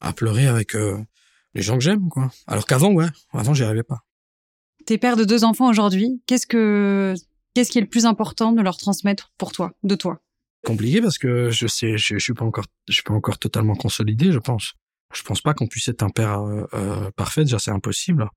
à 0.01 0.13
pleurer 0.13 0.47
avec 0.47 0.75
euh, 0.75 0.97
les 1.55 1.61
gens 1.61 1.75
que 1.77 1.83
j'aime, 1.83 2.09
quoi. 2.09 2.31
Alors 2.47 2.65
qu'avant, 2.65 2.91
ouais, 2.93 3.07
avant 3.33 3.53
j'y 3.53 3.63
arrivais 3.63 3.83
pas. 3.83 3.99
T'es 4.85 4.97
père 4.97 5.15
de 5.17 5.23
deux 5.25 5.43
enfants 5.43 5.69
aujourd'hui. 5.69 6.21
Qu'est-ce 6.25 6.47
que 6.47 7.13
qu'est-ce 7.53 7.71
qui 7.71 7.77
est 7.77 7.81
le 7.81 7.87
plus 7.87 8.05
important 8.05 8.51
de 8.51 8.61
leur 8.61 8.77
transmettre 8.77 9.31
pour 9.37 9.51
toi, 9.51 9.73
de 9.83 9.95
toi? 9.95 10.21
Compliqué 10.65 11.01
parce 11.01 11.17
que 11.17 11.49
je 11.51 11.67
sais, 11.67 11.97
je, 11.97 12.17
suis 12.17 12.33
pas 12.33 12.45
encore, 12.45 12.65
je 12.87 12.93
suis 12.93 13.03
pas 13.03 13.13
encore 13.13 13.39
totalement 13.39 13.75
consolidé, 13.75 14.31
je 14.31 14.39
pense. 14.39 14.73
Je 15.13 15.23
pense 15.23 15.41
pas 15.41 15.53
qu'on 15.53 15.67
puisse 15.67 15.87
être 15.87 16.03
un 16.03 16.09
père 16.09 16.41
euh, 16.41 16.65
euh, 16.73 17.11
parfait, 17.11 17.43
déjà 17.43 17.59
c'est 17.59 17.71
impossible. 17.71 18.27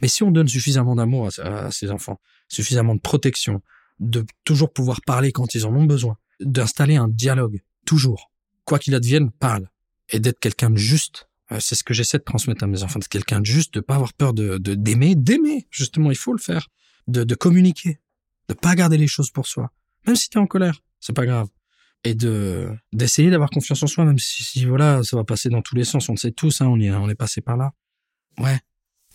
Mais 0.00 0.08
si 0.08 0.22
on 0.22 0.30
donne 0.30 0.48
suffisamment 0.48 0.94
d'amour 0.94 1.28
à, 1.38 1.66
à 1.66 1.70
ses 1.70 1.90
enfants, 1.90 2.20
suffisamment 2.48 2.94
de 2.94 3.00
protection, 3.00 3.62
de 4.00 4.24
toujours 4.44 4.72
pouvoir 4.72 5.00
parler 5.02 5.32
quand 5.32 5.54
ils 5.54 5.66
en 5.66 5.74
ont 5.74 5.84
besoin, 5.84 6.16
d'installer 6.40 6.96
un 6.96 7.08
dialogue, 7.08 7.60
toujours, 7.84 8.30
quoi 8.64 8.78
qu'il 8.78 8.94
advienne, 8.94 9.30
parle, 9.30 9.68
et 10.08 10.20
d'être 10.20 10.40
quelqu'un 10.40 10.70
de 10.70 10.76
juste. 10.76 11.28
euh, 11.50 11.58
C'est 11.60 11.74
ce 11.74 11.84
que 11.84 11.94
j'essaie 11.94 12.18
de 12.18 12.24
transmettre 12.24 12.64
à 12.64 12.66
mes 12.66 12.82
enfants, 12.82 13.00
d'être 13.00 13.08
quelqu'un 13.08 13.40
de 13.40 13.46
juste, 13.46 13.74
de 13.74 13.80
pas 13.80 13.96
avoir 13.96 14.12
peur 14.14 14.32
de 14.32 14.56
d'aimer, 14.58 15.14
d'aimer. 15.14 15.66
Justement, 15.70 16.10
il 16.10 16.16
faut 16.16 16.32
le 16.32 16.38
faire, 16.40 16.68
de 17.08 17.34
communiquer, 17.34 17.98
de 18.48 18.54
pas 18.54 18.74
garder 18.74 18.96
les 18.96 19.06
choses 19.06 19.30
pour 19.30 19.46
soi, 19.46 19.70
même 20.06 20.16
si 20.16 20.28
tu 20.28 20.38
es 20.38 20.40
en 20.40 20.46
colère, 20.46 20.82
c'est 21.00 21.14
pas 21.14 21.26
grave. 21.26 21.48
Et 22.04 22.14
de 22.14 22.68
d'essayer 22.92 23.30
d'avoir 23.30 23.50
confiance 23.50 23.82
en 23.82 23.86
soi 23.86 24.04
même 24.04 24.18
si, 24.18 24.42
si, 24.42 24.64
voilà 24.64 25.02
ça 25.04 25.16
va 25.16 25.24
passer 25.24 25.48
dans 25.48 25.62
tous 25.62 25.76
les 25.76 25.84
sens. 25.84 26.08
On 26.08 26.12
le 26.12 26.18
sait 26.18 26.32
tous 26.32 26.60
hein, 26.60 26.66
on 26.66 26.76
y 26.76 26.90
on 26.90 27.08
est 27.08 27.14
passé 27.14 27.40
par 27.40 27.56
là. 27.56 27.72
Ouais 28.38 28.58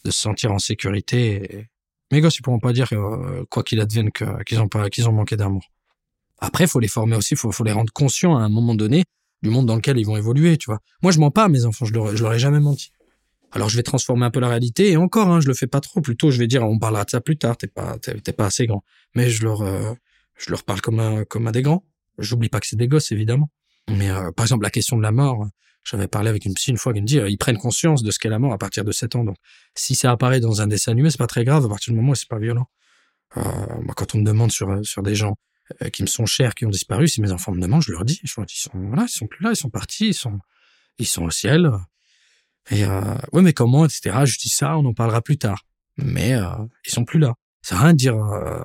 de 0.05 0.11
se 0.11 0.19
sentir 0.19 0.51
en 0.53 0.59
sécurité 0.59 1.67
mes 2.11 2.21
gosses 2.21 2.37
ils 2.37 2.41
pourront 2.41 2.59
pas 2.59 2.71
dire 2.71 2.87
euh, 2.93 3.43
quoi 3.49 3.63
qu'il 3.63 3.81
advienne 3.81 4.09
qu'ils 4.45 4.59
ont 4.61 4.69
pas 4.69 4.89
qu'ils 4.89 5.09
ont 5.09 5.11
manqué 5.11 5.35
d'amour. 5.35 5.69
Après 6.39 6.65
faut 6.65 6.79
les 6.79 6.87
former 6.87 7.17
aussi 7.17 7.35
faut 7.35 7.51
faut 7.51 7.65
les 7.65 7.73
rendre 7.73 7.91
conscients 7.91 8.37
à 8.37 8.41
un 8.41 8.49
moment 8.49 8.75
donné 8.75 9.03
du 9.43 9.49
monde 9.49 9.65
dans 9.65 9.75
lequel 9.75 9.97
ils 9.97 10.05
vont 10.05 10.15
évoluer 10.15 10.57
tu 10.57 10.67
vois. 10.67 10.79
Moi 11.01 11.11
je 11.11 11.19
mens 11.19 11.31
pas 11.31 11.43
à 11.43 11.49
mes 11.49 11.65
enfants 11.65 11.85
je 11.85 11.93
leur 11.93 12.15
je 12.15 12.23
leur 12.23 12.33
ai 12.33 12.39
jamais 12.39 12.61
menti 12.61 12.91
alors 13.51 13.69
je 13.69 13.77
vais 13.77 13.83
transformer 13.83 14.25
un 14.25 14.31
peu 14.31 14.39
la 14.39 14.49
réalité 14.49 14.91
et 14.91 14.97
encore 14.97 15.29
hein, 15.29 15.39
je 15.39 15.47
le 15.47 15.53
fais 15.53 15.67
pas 15.67 15.79
trop 15.79 16.01
plutôt 16.01 16.31
je 16.31 16.39
vais 16.39 16.47
dire 16.47 16.63
on 16.63 16.79
parlera 16.79 17.05
de 17.05 17.09
ça 17.09 17.21
plus 17.21 17.37
tard 17.37 17.57
t'es 17.57 17.67
pas 17.67 17.97
t'es 17.99 18.33
pas 18.33 18.45
assez 18.45 18.67
grand 18.67 18.83
mais 19.15 19.29
je 19.29 19.43
leur 19.43 19.61
euh, 19.61 19.93
je 20.37 20.51
leur 20.51 20.63
parle 20.63 20.81
comme 20.81 20.99
un 20.99 21.23
comme 21.23 21.47
à 21.47 21.51
des 21.51 21.61
grands 21.61 21.83
J'oublie 22.17 22.49
pas 22.49 22.59
que 22.59 22.67
c'est 22.67 22.75
des 22.75 22.87
gosses, 22.87 23.11
évidemment. 23.11 23.49
Mais 23.89 24.09
euh, 24.09 24.31
par 24.31 24.45
exemple, 24.45 24.63
la 24.63 24.69
question 24.69 24.97
de 24.97 25.01
la 25.01 25.11
mort, 25.11 25.47
j'avais 25.83 26.07
parlé 26.07 26.29
avec 26.29 26.45
une 26.45 26.53
psy 26.55 26.71
une 26.71 26.77
fois 26.77 26.93
qui 26.93 27.01
me 27.01 27.05
dit, 27.05 27.19
euh, 27.19 27.29
ils 27.29 27.37
prennent 27.37 27.57
conscience 27.57 28.03
de 28.03 28.11
ce 28.11 28.19
qu'est 28.19 28.29
la 28.29 28.39
mort 28.39 28.53
à 28.53 28.57
partir 28.57 28.83
de 28.83 28.91
7 28.91 29.15
ans. 29.15 29.23
Donc, 29.23 29.37
si 29.75 29.95
ça 29.95 30.11
apparaît 30.11 30.39
dans 30.39 30.61
un 30.61 30.67
dessin 30.67 30.91
animé, 30.91 31.09
c'est 31.09 31.17
pas 31.17 31.27
très 31.27 31.45
grave 31.45 31.65
à 31.65 31.69
partir 31.69 31.93
du 31.93 31.99
moment 31.99 32.11
où 32.11 32.15
c'est 32.15 32.29
pas 32.29 32.39
violent. 32.39 32.67
Euh, 33.37 33.41
moi, 33.83 33.93
quand 33.95 34.15
on 34.15 34.19
me 34.19 34.23
demande 34.23 34.51
sur 34.51 34.69
euh, 34.69 34.83
sur 34.83 35.03
des 35.03 35.15
gens 35.15 35.35
qui 35.91 36.01
me 36.01 36.07
sont 36.07 36.25
chers, 36.25 36.55
qui 36.55 36.65
ont 36.65 36.69
disparu, 36.69 37.09
si 37.09 37.21
mes 37.21 37.33
enfants 37.33 37.51
me 37.51 37.59
demandent, 37.59 37.81
je 37.81 37.91
leur 37.91 38.05
dis, 38.05 38.21
je 38.23 38.33
leur 38.37 38.45
dis, 38.45 38.53
ils 38.55 38.61
sont 38.61 38.71
voilà, 38.87 39.03
ils 39.03 39.11
sont 39.11 39.27
plus 39.27 39.43
là, 39.43 39.49
ils 39.51 39.57
sont 39.57 39.69
partis, 39.69 40.07
ils 40.07 40.13
sont 40.13 40.39
ils 40.97 41.05
sont 41.05 41.25
au 41.25 41.29
ciel. 41.29 41.69
Et 42.69 42.83
euh, 42.83 43.01
ouais, 43.33 43.41
mais 43.41 43.53
comment, 43.53 43.85
etc. 43.85 44.15
Je 44.25 44.37
dis 44.37 44.49
ça, 44.49 44.77
on 44.77 44.85
en 44.85 44.93
parlera 44.93 45.21
plus 45.21 45.37
tard. 45.37 45.63
Mais 45.97 46.33
euh, 46.33 46.43
ils 46.85 46.91
sont 46.91 47.05
plus 47.05 47.19
là. 47.19 47.33
Ça 47.61 47.75
n'a 47.75 47.81
rien 47.81 47.91
de 47.93 47.97
dire. 47.97 48.15
Euh, 48.15 48.63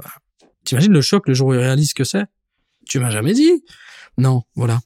T'imagines 0.64 0.92
le 0.92 1.00
choc 1.00 1.26
le 1.26 1.34
jour 1.34 1.48
où 1.48 1.54
ils 1.54 1.58
réalisent 1.58 1.90
ce 1.90 1.94
que 1.94 2.04
c'est? 2.04 2.24
Tu 2.88 2.98
m'as 3.00 3.10
jamais 3.10 3.32
dit 3.32 3.64
Non, 4.18 4.42
voilà. 4.54 4.80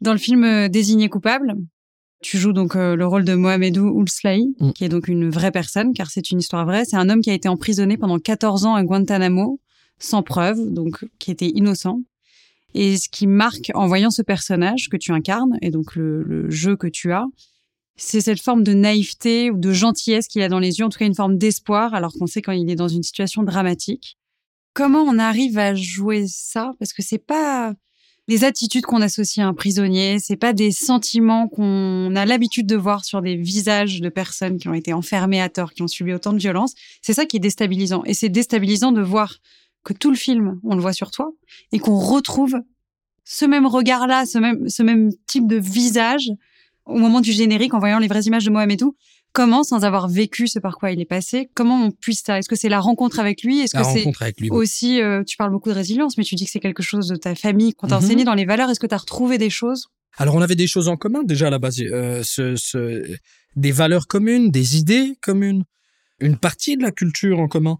Dans 0.00 0.12
le 0.12 0.18
film 0.18 0.44
euh, 0.44 0.68
Désigné 0.68 1.08
coupable, 1.08 1.54
tu 2.22 2.38
joues 2.38 2.52
donc 2.52 2.74
euh, 2.76 2.96
le 2.96 3.06
rôle 3.06 3.24
de 3.24 3.34
Mohamedou 3.34 3.86
Oulslahi, 3.88 4.54
Mm. 4.58 4.72
qui 4.72 4.84
est 4.84 4.88
donc 4.88 5.08
une 5.08 5.28
vraie 5.30 5.50
personne, 5.52 5.92
car 5.92 6.10
c'est 6.10 6.30
une 6.30 6.38
histoire 6.40 6.64
vraie. 6.64 6.84
C'est 6.84 6.96
un 6.96 7.08
homme 7.08 7.20
qui 7.20 7.30
a 7.30 7.34
été 7.34 7.48
emprisonné 7.48 7.96
pendant 7.96 8.18
14 8.18 8.64
ans 8.66 8.74
à 8.74 8.82
Guantanamo, 8.82 9.60
sans 9.98 10.22
preuve, 10.22 10.58
donc 10.72 11.04
qui 11.18 11.30
était 11.30 11.48
innocent. 11.48 12.00
Et 12.74 12.96
ce 12.96 13.08
qui 13.08 13.26
marque 13.28 13.70
en 13.74 13.86
voyant 13.86 14.10
ce 14.10 14.22
personnage 14.22 14.88
que 14.90 14.96
tu 14.96 15.12
incarnes, 15.12 15.58
et 15.62 15.70
donc 15.70 15.94
le, 15.94 16.22
le 16.24 16.50
jeu 16.50 16.76
que 16.76 16.88
tu 16.88 17.12
as, 17.12 17.24
c'est 17.96 18.20
cette 18.20 18.40
forme 18.40 18.64
de 18.64 18.72
naïveté 18.72 19.50
ou 19.50 19.58
de 19.58 19.72
gentillesse 19.72 20.26
qu'il 20.26 20.42
a 20.42 20.48
dans 20.48 20.58
les 20.58 20.78
yeux, 20.78 20.84
en 20.84 20.88
tout 20.88 20.98
cas 20.98 21.06
une 21.06 21.14
forme 21.14 21.38
d'espoir, 21.38 21.94
alors 21.94 22.12
qu'on 22.12 22.26
sait 22.26 22.42
quand 22.42 22.52
il 22.52 22.68
est 22.70 22.76
dans 22.76 22.88
une 22.88 23.02
situation 23.02 23.42
dramatique. 23.42 24.16
Comment 24.72 25.02
on 25.02 25.18
arrive 25.18 25.58
à 25.58 25.74
jouer 25.74 26.26
ça? 26.26 26.72
Parce 26.78 26.92
que 26.92 27.02
c'est 27.02 27.18
pas 27.18 27.74
les 28.26 28.44
attitudes 28.44 28.84
qu'on 28.86 29.02
associe 29.02 29.44
à 29.44 29.48
un 29.48 29.54
prisonnier, 29.54 30.18
c'est 30.18 30.36
pas 30.36 30.52
des 30.52 30.72
sentiments 30.72 31.46
qu'on 31.46 32.16
a 32.16 32.24
l'habitude 32.24 32.66
de 32.66 32.76
voir 32.76 33.04
sur 33.04 33.20
des 33.20 33.36
visages 33.36 34.00
de 34.00 34.08
personnes 34.08 34.58
qui 34.58 34.68
ont 34.68 34.74
été 34.74 34.92
enfermées 34.92 35.42
à 35.42 35.48
tort, 35.48 35.72
qui 35.72 35.82
ont 35.82 35.88
subi 35.88 36.12
autant 36.12 36.32
de 36.32 36.38
violence. 36.38 36.74
C'est 37.02 37.12
ça 37.12 37.26
qui 37.26 37.36
est 37.36 37.40
déstabilisant. 37.40 38.02
Et 38.04 38.14
c'est 38.14 38.30
déstabilisant 38.30 38.92
de 38.92 39.02
voir 39.02 39.36
que 39.84 39.92
tout 39.92 40.10
le 40.10 40.16
film, 40.16 40.58
on 40.64 40.74
le 40.74 40.80
voit 40.80 40.94
sur 40.94 41.10
toi, 41.10 41.30
et 41.70 41.78
qu'on 41.78 41.98
retrouve 41.98 42.56
ce 43.24 43.44
même 43.44 43.66
regard-là, 43.66 44.24
ce 44.24 44.38
même, 44.38 44.68
ce 44.68 44.82
même 44.82 45.10
type 45.26 45.46
de 45.46 45.56
visage 45.56 46.30
au 46.86 46.98
moment 46.98 47.20
du 47.20 47.32
générique, 47.32 47.74
en 47.74 47.78
voyant 47.78 47.98
les 47.98 48.08
vraies 48.08 48.22
images 48.22 48.44
de 48.44 48.50
Mohamedou. 48.50 48.96
Comment, 49.32 49.64
sans 49.64 49.84
avoir 49.84 50.06
vécu 50.08 50.46
ce 50.46 50.60
par 50.60 50.76
quoi 50.78 50.92
il 50.92 51.00
est 51.00 51.04
passé, 51.06 51.50
comment 51.54 51.82
on 51.86 51.90
puisse 51.90 52.22
ça? 52.24 52.38
Est-ce 52.38 52.48
que 52.48 52.54
c'est 52.54 52.68
la 52.68 52.78
rencontre 52.78 53.18
avec 53.18 53.42
lui? 53.42 53.60
Est-ce 53.60 53.76
La 53.76 53.82
que 53.82 53.88
c'est 53.88 53.98
rencontre 54.00 54.22
avec 54.22 54.40
lui. 54.40 54.48
aussi, 54.50 55.00
euh, 55.00 55.24
tu 55.24 55.36
parles 55.36 55.50
beaucoup 55.50 55.70
de 55.70 55.74
résilience, 55.74 56.16
mais 56.16 56.22
tu 56.24 56.36
dis 56.36 56.44
que 56.44 56.50
c'est 56.52 56.60
quelque 56.60 56.84
chose 56.84 57.08
de 57.08 57.16
ta 57.16 57.34
famille 57.34 57.74
qu'on 57.74 57.88
t'a 57.88 57.98
Mhm. 57.98 58.04
enseigné 58.04 58.24
dans 58.24 58.34
les 58.34 58.44
valeurs. 58.44 58.70
Est-ce 58.70 58.78
que 58.78 58.86
tu 58.86 58.94
as 58.94 58.98
retrouvé 58.98 59.36
des 59.38 59.50
choses? 59.50 59.86
Alors 60.18 60.36
on 60.36 60.40
avait 60.40 60.54
des 60.54 60.68
choses 60.68 60.86
en 60.86 60.96
commun 60.96 61.24
déjà 61.24 61.48
à 61.48 61.50
la 61.50 61.58
base, 61.58 61.80
euh, 61.80 62.22
ce, 62.24 62.54
ce- 62.54 63.16
des 63.56 63.72
valeurs 63.72 64.06
communes, 64.06 64.52
des 64.52 64.76
idées 64.78 65.16
communes, 65.20 65.64
une 66.20 66.36
partie 66.36 66.76
de 66.76 66.82
la 66.82 66.92
culture 66.92 67.40
en 67.40 67.48
commun. 67.48 67.78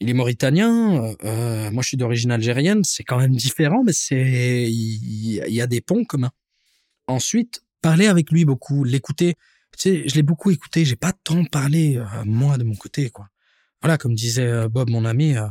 Il 0.00 0.10
est 0.10 0.14
mauritanien, 0.14 1.14
euh, 1.24 1.70
moi 1.70 1.82
je 1.84 1.88
suis 1.88 1.96
d'origine 1.96 2.32
algérienne, 2.32 2.82
c'est 2.82 3.04
quand 3.04 3.18
même 3.18 3.36
différent, 3.36 3.84
mais 3.84 3.92
c'est 3.92 4.66
il 4.68 5.42
il 5.46 5.54
y, 5.54 5.60
a 5.60 5.68
des 5.68 5.80
ponts 5.80 6.04
communs. 6.04 6.32
Ensuite, 7.06 7.60
parler 7.80 8.06
avec 8.06 8.30
lui 8.30 8.44
beaucoup, 8.44 8.84
l'écouter. 8.84 9.34
Tu 9.76 9.82
sais, 9.82 10.08
je 10.08 10.14
l'ai 10.14 10.22
beaucoup 10.22 10.50
écouté, 10.50 10.84
j'ai 10.84 10.96
pas 10.96 11.12
tant 11.24 11.44
parlé 11.44 11.96
euh, 11.98 12.04
moi 12.24 12.56
de 12.58 12.64
mon 12.64 12.74
côté 12.74 13.10
quoi. 13.10 13.28
Voilà, 13.82 13.96
comme 13.98 14.14
disait 14.14 14.46
euh, 14.46 14.68
Bob 14.68 14.90
mon 14.90 15.04
ami, 15.04 15.36
euh, 15.36 15.46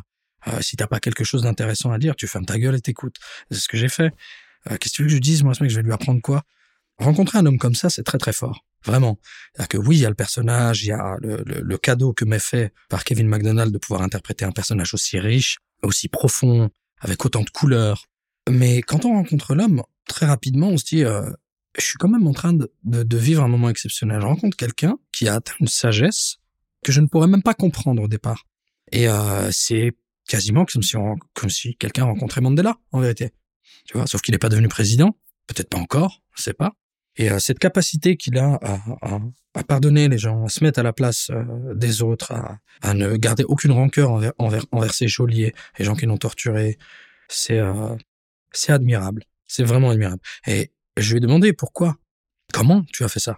euh, 0.48 0.62
si 0.62 0.76
t'as 0.76 0.88
pas 0.88 1.00
quelque 1.00 1.24
chose 1.24 1.44
d'intéressant 1.44 1.92
à 1.92 1.98
dire, 2.00 2.16
tu 2.16 2.28
fermes 2.28 2.46
ta 2.46 2.58
gueule 2.60 2.76
et 2.76 2.82
t'écoutes. 2.82 3.16
C'est 3.52 3.60
ce 3.60 3.68
que 3.68 3.78
j'ai 3.78 3.90
fait. 3.90 4.12
Euh, 4.70 4.78
Qu'est-ce 4.78 4.92
que 4.92 4.96
tu 4.98 5.02
veux 5.04 5.08
que 5.08 5.14
je 5.16 5.20
dise, 5.20 5.44
moi, 5.44 5.54
ce 5.54 5.64
mec, 5.64 5.70
je 5.72 5.78
vais 5.78 5.84
lui 5.84 5.94
apprendre 5.94 6.22
quoi? 6.22 6.44
Rencontrer 7.00 7.38
un 7.38 7.46
homme 7.46 7.58
comme 7.60 7.76
ça, 7.76 7.90
c'est 7.90 8.04
très 8.04 8.18
très 8.18 8.34
fort. 8.34 8.66
Vraiment. 8.86 9.20
C'est-à-dire 9.54 9.68
que 9.70 9.78
oui, 9.78 9.98
il 9.98 10.02
y 10.02 10.06
a 10.06 10.10
le 10.10 10.16
personnage, 10.16 10.84
il 10.84 10.88
y 10.88 10.92
a 10.92 11.16
le, 11.22 11.44
le- 11.46 11.62
le 11.62 11.78
cadeau 11.78 12.12
que 12.14 12.26
m'est 12.26 12.40
fait 12.40 12.74
par 12.90 13.04
Kevin 13.04 13.28
McDonald 13.28 13.72
de 13.72 13.78
pouvoir 13.78 14.02
interpréter 14.02 14.46
un 14.46 14.52
personnage 14.52 14.94
aussi 14.94 15.20
riche, 15.20 15.58
aussi 15.84 16.08
profond, 16.10 16.70
avec 17.00 17.24
autant 17.26 17.44
de 17.44 17.50
couleurs. 17.50 18.06
Mais 18.50 18.82
quand 18.82 19.06
on 19.06 19.14
rencontre 19.14 19.56
l'homme, 19.56 19.84
très 20.08 20.26
rapidement, 20.26 20.70
on 20.70 20.78
se 20.78 20.86
dit, 20.86 21.04
euh, 21.04 21.30
je 21.78 21.86
suis 21.86 21.98
quand 21.98 22.10
même 22.10 22.28
en 22.28 22.34
train 22.34 22.54
de, 22.54 22.72
de- 22.84 23.04
de 23.04 23.18
vivre 23.18 23.44
un 23.44 23.48
moment 23.48 23.70
exceptionnel. 23.70 24.20
Je 24.22 24.26
rencontre 24.26 24.58
quelqu'un 24.58 24.98
qui 25.12 25.28
a 25.28 25.36
atteint 25.36 25.54
une 25.60 25.68
sagesse 25.68 26.38
que 26.84 26.92
je 26.92 27.02
ne 27.02 27.08
pourrais 27.08 27.28
même 27.28 27.44
pas 27.44 27.54
comprendre 27.54 28.02
au 28.02 28.08
départ. 28.08 28.46
Et 28.92 29.08
euh, 29.10 29.50
c'est 29.52 29.92
quasiment 30.28 30.66
comme 30.66 30.82
si, 30.84 30.96
si 31.50 31.76
quelqu'un 31.78 32.06
rencontrait 32.06 32.42
Mandela, 32.42 32.78
en 32.92 33.00
vérité. 33.00 33.32
Tu 33.86 33.98
vois, 33.98 34.08
sauf 34.08 34.22
qu'il 34.22 34.34
n'est 34.34 34.40
pas 34.40 34.50
devenu 34.50 34.68
président, 34.68 35.18
peut-être 35.48 35.70
pas 35.70 35.78
encore, 35.78 36.22
je 36.36 36.44
sais 36.44 36.54
pas. 36.54 36.74
Et 37.16 37.32
euh, 37.32 37.40
cette 37.40 37.60
capacité 37.60 38.16
qu'il 38.16 38.38
a 38.38 38.56
à, 38.62 38.76
à- 39.02 39.20
à 39.56 39.64
pardonner 39.64 40.08
les 40.08 40.18
gens, 40.20 40.46
à 40.46 40.50
se 40.50 40.64
mettre 40.64 40.80
à 40.80 40.84
la 40.84 40.94
place 40.94 41.30
euh, 41.32 41.74
des 41.74 42.02
autres, 42.04 42.32
à, 42.32 42.60
à 42.82 42.94
ne 42.94 43.16
garder 43.18 43.44
aucune 43.44 43.72
rancœur 43.72 44.12
envers, 44.12 44.34
envers, 44.72 44.94
ses 44.94 45.08
geôliers, 45.08 45.54
les 45.80 45.86
gens 45.86 45.96
qui 45.96 46.06
l'ont 46.06 46.18
torturé, 46.18 46.78
c'est 47.28 47.58
euh, 47.60 47.96
admirable. 48.68 49.24
C'est 49.48 49.64
vraiment 49.64 49.90
admirable. 49.90 50.22
Et 50.46 50.72
je 50.98 51.12
lui 51.12 51.18
ai 51.18 51.20
demandé 51.22 51.54
pourquoi, 51.54 51.96
comment 52.54 52.84
tu 52.92 53.04
as 53.04 53.08
fait 53.08 53.20
ça. 53.20 53.38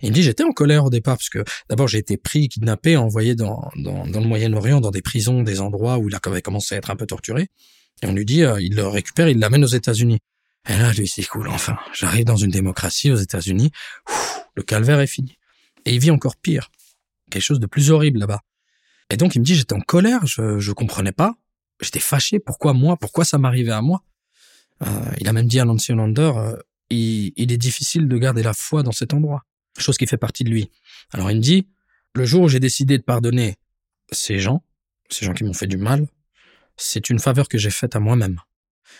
Il 0.00 0.10
me 0.10 0.14
dit 0.14 0.22
j'étais 0.22 0.44
en 0.44 0.52
colère 0.52 0.84
au 0.84 0.90
départ 0.90 1.16
parce 1.16 1.28
que 1.28 1.42
d'abord 1.68 1.88
j'ai 1.88 1.98
été 1.98 2.16
pris, 2.16 2.48
kidnappé, 2.48 2.96
envoyé 2.96 3.34
dans, 3.34 3.68
dans, 3.76 4.06
dans 4.06 4.20
le 4.20 4.26
Moyen-Orient, 4.26 4.80
dans 4.80 4.92
des 4.92 5.02
prisons, 5.02 5.42
des 5.42 5.60
endroits 5.60 5.98
où 5.98 6.08
il 6.08 6.16
avait 6.22 6.42
commencé 6.42 6.76
à 6.76 6.78
être 6.78 6.90
un 6.90 6.96
peu 6.96 7.06
torturé. 7.06 7.48
Et 8.02 8.06
on 8.06 8.12
lui 8.12 8.24
dit 8.24 8.44
euh, 8.44 8.60
il 8.60 8.76
le 8.76 8.86
récupère, 8.86 9.28
il 9.28 9.40
l'amène 9.40 9.64
aux 9.64 9.68
États-Unis. 9.68 10.20
Et 10.68 10.76
là 10.76 10.92
je 10.92 10.98
lui 10.98 11.04
dis 11.04 11.10
c'est 11.10 11.26
cool, 11.26 11.48
enfin 11.48 11.76
j'arrive 11.92 12.26
dans 12.26 12.36
une 12.36 12.50
démocratie 12.50 13.10
aux 13.10 13.16
États-Unis, 13.16 13.72
le 14.54 14.62
calvaire 14.62 15.00
est 15.00 15.08
fini. 15.08 15.36
Et 15.84 15.94
il 15.94 15.98
vit 15.98 16.12
encore 16.12 16.36
pire, 16.36 16.70
quelque 17.30 17.42
chose 17.42 17.60
de 17.60 17.66
plus 17.66 17.90
horrible 17.90 18.20
là-bas. 18.20 18.40
Et 19.10 19.16
donc 19.16 19.34
il 19.34 19.40
me 19.40 19.44
dit 19.44 19.56
j'étais 19.56 19.74
en 19.74 19.80
colère, 19.80 20.26
je 20.26 20.60
je 20.60 20.72
comprenais 20.72 21.12
pas, 21.12 21.34
j'étais 21.80 21.98
fâché, 21.98 22.38
pourquoi 22.38 22.72
moi, 22.72 22.96
pourquoi 22.96 23.24
ça 23.24 23.38
m'arrivait 23.38 23.72
à 23.72 23.82
moi? 23.82 24.04
Euh, 24.82 24.86
il 25.20 25.28
a 25.28 25.32
même 25.32 25.48
dit 25.48 25.58
à 25.58 25.64
Nancy 25.64 25.92
Hollander, 25.92 26.32
euh, 26.36 26.56
il, 26.90 27.32
il 27.36 27.52
est 27.52 27.58
difficile 27.58 28.08
de 28.08 28.18
garder 28.18 28.42
la 28.42 28.54
foi 28.54 28.82
dans 28.82 28.92
cet 28.92 29.14
endroit 29.14 29.44
chose 29.82 29.96
qui 29.96 30.06
fait 30.06 30.16
partie 30.16 30.44
de 30.44 30.50
lui. 30.50 30.70
Alors 31.12 31.30
il 31.30 31.36
me 31.36 31.42
dit, 31.42 31.68
le 32.14 32.24
jour 32.24 32.42
où 32.42 32.48
j'ai 32.48 32.60
décidé 32.60 32.98
de 32.98 33.02
pardonner 33.02 33.56
ces 34.10 34.38
gens, 34.38 34.64
ces 35.10 35.24
gens 35.24 35.34
qui 35.34 35.44
m'ont 35.44 35.52
fait 35.52 35.66
du 35.66 35.76
mal, 35.76 36.06
c'est 36.76 37.10
une 37.10 37.18
faveur 37.18 37.48
que 37.48 37.58
j'ai 37.58 37.70
faite 37.70 37.96
à 37.96 38.00
moi-même. 38.00 38.40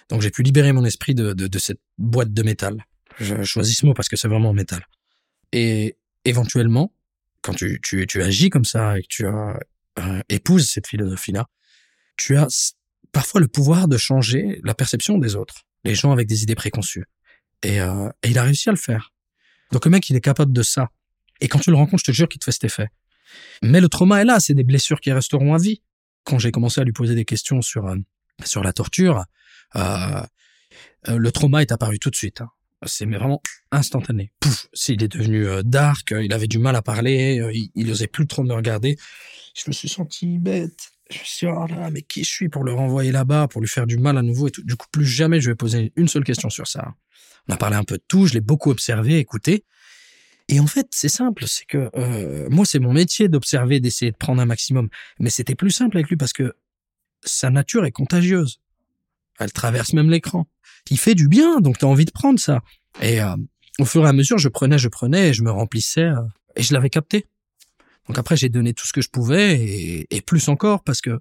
Donc 0.08 0.22
j'ai 0.22 0.30
pu 0.30 0.42
libérer 0.42 0.72
mon 0.72 0.84
esprit 0.84 1.14
de, 1.14 1.32
de, 1.32 1.46
de 1.46 1.58
cette 1.58 1.80
boîte 1.96 2.32
de 2.32 2.42
métal. 2.42 2.84
Je 3.20 3.42
choisis 3.42 3.78
ce 3.78 3.86
mot 3.86 3.94
parce 3.94 4.08
que 4.08 4.16
c'est 4.16 4.28
vraiment 4.28 4.52
métal. 4.52 4.86
Et 5.52 5.96
éventuellement, 6.24 6.92
quand 7.42 7.54
tu, 7.54 7.80
tu, 7.82 8.06
tu 8.06 8.22
agis 8.22 8.50
comme 8.50 8.64
ça 8.64 8.98
et 8.98 9.02
que 9.02 9.08
tu 9.08 9.26
euh, 9.26 10.22
épouses 10.28 10.70
cette 10.70 10.86
philosophie-là, 10.86 11.46
tu 12.16 12.36
as 12.36 12.74
parfois 13.12 13.40
le 13.40 13.48
pouvoir 13.48 13.88
de 13.88 13.96
changer 13.96 14.60
la 14.64 14.74
perception 14.74 15.18
des 15.18 15.36
autres, 15.36 15.62
les 15.84 15.94
gens 15.94 16.12
avec 16.12 16.26
des 16.26 16.42
idées 16.42 16.54
préconçues. 16.54 17.04
Et, 17.62 17.80
euh, 17.80 18.08
et 18.22 18.30
il 18.30 18.38
a 18.38 18.42
réussi 18.42 18.68
à 18.68 18.72
le 18.72 18.78
faire. 18.78 19.12
Donc 19.72 19.84
le 19.84 19.90
mec, 19.90 20.08
il 20.10 20.16
est 20.16 20.20
capable 20.20 20.52
de 20.52 20.62
ça. 20.62 20.90
Et 21.40 21.48
quand 21.48 21.58
tu 21.58 21.70
le 21.70 21.76
rencontres, 21.76 22.02
je 22.06 22.10
te 22.12 22.16
jure 22.16 22.28
qu'il 22.28 22.38
te 22.38 22.44
fait 22.44 22.52
cet 22.52 22.64
effet. 22.64 22.88
Mais 23.62 23.80
le 23.80 23.88
trauma 23.88 24.20
est 24.20 24.24
là, 24.24 24.40
c'est 24.40 24.54
des 24.54 24.64
blessures 24.64 25.00
qui 25.00 25.12
resteront 25.12 25.54
à 25.54 25.58
vie. 25.58 25.82
Quand 26.24 26.38
j'ai 26.38 26.50
commencé 26.50 26.80
à 26.80 26.84
lui 26.84 26.92
poser 26.92 27.14
des 27.14 27.24
questions 27.24 27.62
sur 27.62 27.86
euh, 27.86 27.96
sur 28.44 28.62
la 28.62 28.72
torture, 28.72 29.24
euh, 29.76 30.22
le 31.06 31.30
trauma 31.32 31.62
est 31.62 31.72
apparu 31.72 31.98
tout 31.98 32.10
de 32.10 32.16
suite. 32.16 32.40
hein. 32.40 32.50
C'est 32.86 33.06
vraiment 33.06 33.42
instantané. 33.72 34.32
Pouf, 34.38 34.68
s'il 34.72 35.02
est 35.02 35.08
devenu 35.08 35.46
dark, 35.64 36.12
il 36.12 36.32
avait 36.32 36.46
du 36.46 36.58
mal 36.58 36.76
à 36.76 36.82
parler, 36.82 37.42
il, 37.52 37.70
il 37.74 37.90
osait 37.90 38.06
plus 38.06 38.26
trop 38.28 38.44
me 38.44 38.54
regarder. 38.54 38.96
Je 39.56 39.64
me 39.66 39.72
suis 39.72 39.88
senti 39.88 40.38
bête. 40.38 40.92
Je 41.10 41.18
me 41.18 41.24
suis 41.24 41.46
dit, 41.46 41.52
oh 41.56 41.66
là, 41.66 41.90
mais 41.90 42.02
qui 42.02 42.22
je 42.22 42.30
suis 42.30 42.48
pour 42.48 42.62
le 42.62 42.72
renvoyer 42.72 43.10
là-bas, 43.10 43.48
pour 43.48 43.60
lui 43.60 43.68
faire 43.68 43.86
du 43.86 43.98
mal 43.98 44.16
à 44.16 44.22
nouveau 44.22 44.46
et 44.46 44.50
tout. 44.52 44.62
Du 44.62 44.76
coup, 44.76 44.86
plus 44.92 45.06
jamais 45.06 45.40
je 45.40 45.50
vais 45.50 45.56
poser 45.56 45.92
une 45.96 46.06
seule 46.06 46.22
question 46.22 46.50
sur 46.50 46.68
ça. 46.68 46.94
On 47.48 47.54
a 47.54 47.56
parlé 47.56 47.76
un 47.76 47.84
peu 47.84 47.96
de 47.96 48.02
tout, 48.06 48.26
je 48.26 48.34
l'ai 48.34 48.40
beaucoup 48.40 48.70
observé, 48.70 49.18
écouté. 49.18 49.64
Et 50.48 50.60
en 50.60 50.66
fait, 50.66 50.88
c'est 50.92 51.08
simple, 51.08 51.44
c'est 51.46 51.66
que 51.66 51.90
euh, 51.94 52.48
moi, 52.50 52.64
c'est 52.64 52.78
mon 52.78 52.92
métier 52.92 53.28
d'observer, 53.28 53.80
d'essayer 53.80 54.10
de 54.10 54.16
prendre 54.16 54.40
un 54.40 54.46
maximum. 54.46 54.88
Mais 55.18 55.30
c'était 55.30 55.54
plus 55.54 55.70
simple 55.70 55.96
avec 55.98 56.08
lui 56.08 56.16
parce 56.16 56.32
que 56.32 56.54
sa 57.22 57.50
nature 57.50 57.84
est 57.84 57.92
contagieuse. 57.92 58.60
Elle 59.38 59.52
traverse 59.52 59.92
même 59.92 60.10
l'écran. 60.10 60.46
Il 60.90 60.98
fait 60.98 61.14
du 61.14 61.28
bien, 61.28 61.60
donc 61.60 61.78
tu 61.78 61.84
as 61.84 61.88
envie 61.88 62.06
de 62.06 62.10
prendre 62.10 62.40
ça. 62.40 62.62
Et 63.02 63.20
euh, 63.20 63.36
au 63.78 63.84
fur 63.84 64.04
et 64.06 64.08
à 64.08 64.12
mesure, 64.12 64.38
je 64.38 64.48
prenais, 64.48 64.78
je 64.78 64.88
prenais, 64.88 65.34
je 65.34 65.42
me 65.42 65.50
remplissais, 65.50 66.04
euh, 66.04 66.22
et 66.56 66.62
je 66.62 66.72
l'avais 66.72 66.90
capté. 66.90 67.26
Donc 68.08 68.18
après, 68.18 68.36
j'ai 68.36 68.48
donné 68.48 68.72
tout 68.72 68.86
ce 68.86 68.94
que 68.94 69.02
je 69.02 69.10
pouvais, 69.10 69.60
et, 69.60 70.16
et 70.16 70.22
plus 70.22 70.48
encore, 70.48 70.82
parce 70.82 71.02
que 71.02 71.20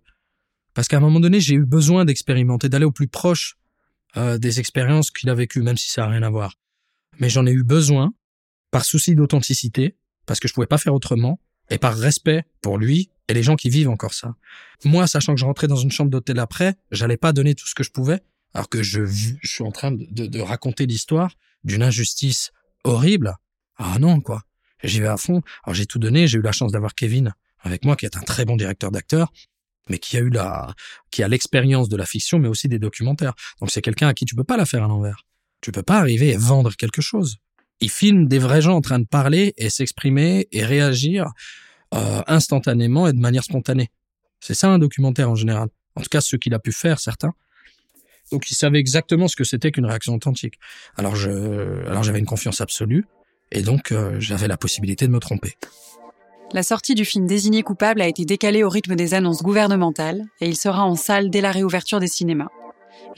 parce 0.74 0.88
qu'à 0.88 0.98
un 0.98 1.02
moment 1.02 1.20
donné, 1.20 1.42
j'ai 1.42 1.56
eu 1.56 1.66
besoin 1.66 2.06
d'expérimenter, 2.06 2.70
d'aller 2.70 2.86
au 2.86 2.92
plus 2.92 3.08
proche 3.08 3.57
euh, 4.18 4.38
des 4.38 4.60
expériences 4.60 5.12
qu'il 5.12 5.30
a 5.30 5.36
vécues, 5.36 5.62
même 5.62 5.78
si 5.78 5.90
ça 5.90 6.06
a 6.06 6.10
rien 6.10 6.24
à 6.24 6.30
voir. 6.30 6.56
Mais 7.20 7.30
j'en 7.30 7.46
ai 7.46 7.52
eu 7.52 7.64
besoin 7.64 8.14
par 8.72 8.84
souci 8.84 9.16
d'authenticité, 9.16 9.96
parce 10.26 10.40
que 10.40 10.48
je 10.48 10.54
pouvais 10.54 10.68
pas 10.68 10.78
faire 10.78 10.94
autrement, 10.94 11.40
et 11.70 11.78
par 11.78 11.96
respect 11.98 12.44
pour 12.62 12.78
lui 12.78 13.10
et 13.30 13.34
les 13.34 13.44
gens 13.44 13.56
qui 13.56 13.70
vivent 13.70 13.90
encore 13.90 14.14
ça. 14.14 14.36
Moi, 14.86 15.06
sachant 15.08 15.34
que 15.34 15.40
je 15.40 15.46
rentrais 15.46 15.68
dans 15.68 15.76
une 15.76 15.92
chambre 15.92 16.10
d'hôtel 16.10 16.40
après, 16.40 16.76
j'allais 16.92 17.18
pas 17.18 17.34
donner 17.34 17.56
tout 17.56 17.68
ce 17.68 17.76
que 17.76 17.84
je 17.84 17.92
pouvais, 17.92 18.22
alors 18.54 18.70
que 18.70 18.82
je, 18.84 19.06
suis 19.44 19.64
en 19.64 19.72
train 19.72 19.92
de, 19.92 20.06
de- 20.12 20.28
de 20.28 20.40
raconter 20.40 20.86
l'histoire 20.86 21.34
d'une 21.64 21.84
injustice 21.84 22.52
horrible. 22.86 23.36
Ah 23.78 23.98
non, 24.00 24.22
quoi. 24.22 24.44
J'y 24.84 25.02
vais 25.02 25.08
à 25.08 25.18
fond. 25.18 25.42
Alors 25.64 25.74
j'ai 25.76 25.86
tout 25.86 26.00
donné, 26.00 26.28
j'ai 26.28 26.38
eu 26.38 26.42
la 26.42 26.52
chance 26.54 26.72
d'avoir 26.72 26.96
Kevin 26.96 27.34
avec 27.60 27.84
moi, 27.84 27.96
qui 27.96 28.06
est 28.06 28.16
un 28.16 28.22
très 28.22 28.46
bon 28.46 28.56
directeur 28.56 28.92
d'acteur, 28.92 29.34
mais 29.90 30.00
qui 30.00 30.18
a 30.18 30.22
eu 30.22 30.30
la, 30.30 30.74
qui 31.12 31.24
a 31.24 31.28
l'expérience 31.28 31.90
de 31.90 31.98
la 31.98 32.06
fiction, 32.06 32.40
mais 32.40 32.48
aussi 32.48 32.68
des 32.68 32.80
documentaires. 32.80 33.34
Donc 33.60 33.72
c'est 33.72 33.82
quelqu'un 33.82 34.08
à 34.08 34.14
qui 34.14 34.26
tu 34.26 34.36
peux 34.36 34.44
pas 34.44 34.58
la 34.58 34.66
faire 34.66 34.84
à 34.84 34.88
l'envers. 34.88 35.24
Tu 35.62 35.72
peux 35.72 35.84
pas 35.84 35.98
arriver 35.98 36.30
et 36.30 36.38
vendre 36.38 36.76
quelque 36.76 37.02
chose. 37.02 37.38
Il 37.80 37.90
filme 37.90 38.28
des 38.28 38.40
vrais 38.40 38.62
gens 38.62 38.76
en 38.76 38.82
train 38.82 39.00
de 39.00 39.06
parler 39.06 39.54
et 39.58 39.70
s'exprimer 39.70 40.48
et 40.52 40.64
réagir 40.64 41.28
euh, 41.94 42.22
instantanément 42.28 43.08
et 43.08 43.14
de 43.14 43.20
manière 43.20 43.44
spontanée. 43.44 43.90
C'est 44.40 44.54
ça 44.54 44.70
un 44.70 44.80
documentaire 44.80 45.30
en 45.30 45.36
général. 45.36 45.70
En 45.96 46.02
tout 46.02 46.10
cas, 46.10 46.22
ce 46.22 46.36
qu'il 46.36 46.54
a 46.54 46.60
pu 46.60 46.72
faire, 46.72 47.00
certains. 47.00 47.34
Donc, 48.32 48.52
il 48.52 48.56
savait 48.56 48.80
exactement 48.80 49.28
ce 49.28 49.36
que 49.36 49.44
c'était 49.44 49.72
qu'une 49.72 49.86
réaction 49.86 50.14
authentique. 50.14 50.60
Alors, 50.98 51.16
je, 51.16 51.86
alors 51.88 52.04
j'avais 52.04 52.20
une 52.20 52.26
confiance 52.26 52.62
absolue 52.62 53.06
et 53.52 53.62
donc 53.62 53.92
euh, 53.92 54.20
j'avais 54.20 54.48
la 54.48 54.58
possibilité 54.58 55.08
de 55.08 55.12
me 55.12 55.20
tromper. 55.20 55.56
La 56.54 56.64
sortie 56.64 56.96
du 56.96 57.04
film 57.04 57.28
Désigné 57.28 57.62
coupable 57.62 58.02
a 58.02 58.08
été 58.08 58.24
décalée 58.24 58.64
au 58.64 58.70
rythme 58.70 58.96
des 58.96 59.14
annonces 59.14 59.44
gouvernementales 59.44 60.24
et 60.40 60.48
il 60.48 60.56
sera 60.56 60.86
en 60.86 60.96
salle 60.96 61.30
dès 61.30 61.42
la 61.42 61.52
réouverture 61.52 62.00
des 62.00 62.08
cinémas. 62.08 62.48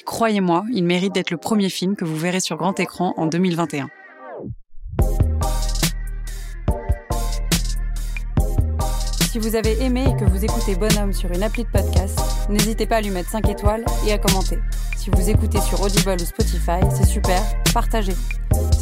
Croyez-moi, 0.03 0.63
il 0.73 0.83
mérite 0.83 1.13
d'être 1.13 1.29
le 1.29 1.37
premier 1.37 1.69
film 1.69 1.95
que 1.95 2.05
vous 2.05 2.15
verrez 2.15 2.39
sur 2.39 2.57
grand 2.57 2.79
écran 2.79 3.13
en 3.17 3.27
2021. 3.27 3.89
Si 9.31 9.37
vous 9.37 9.55
avez 9.55 9.79
aimé 9.83 10.05
et 10.09 10.19
que 10.19 10.27
vous 10.27 10.43
écoutez 10.43 10.73
Bonhomme 10.73 11.13
sur 11.13 11.31
une 11.31 11.43
appli 11.43 11.63
de 11.63 11.69
podcast, 11.69 12.19
n'hésitez 12.49 12.87
pas 12.87 12.95
à 12.95 13.01
lui 13.01 13.11
mettre 13.11 13.29
5 13.29 13.47
étoiles 13.47 13.85
et 14.07 14.11
à 14.11 14.17
commenter. 14.17 14.57
Si 14.97 15.11
vous 15.11 15.29
écoutez 15.29 15.61
sur 15.61 15.79
Audible 15.81 16.17
ou 16.19 16.25
Spotify, 16.25 16.81
c'est 16.97 17.05
super, 17.05 17.43
partagez. 17.75 18.15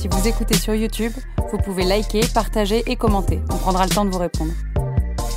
Si 0.10 0.22
vous 0.22 0.28
écoutez 0.28 0.56
sur 0.56 0.74
YouTube, 0.74 1.12
vous 1.52 1.58
pouvez 1.58 1.84
liker, 1.84 2.22
partager 2.34 2.82
et 2.88 2.96
commenter. 2.96 3.42
On 3.52 3.58
prendra 3.58 3.86
le 3.86 3.90
temps 3.90 4.06
de 4.06 4.10
vous 4.10 4.20
répondre. 4.20 4.54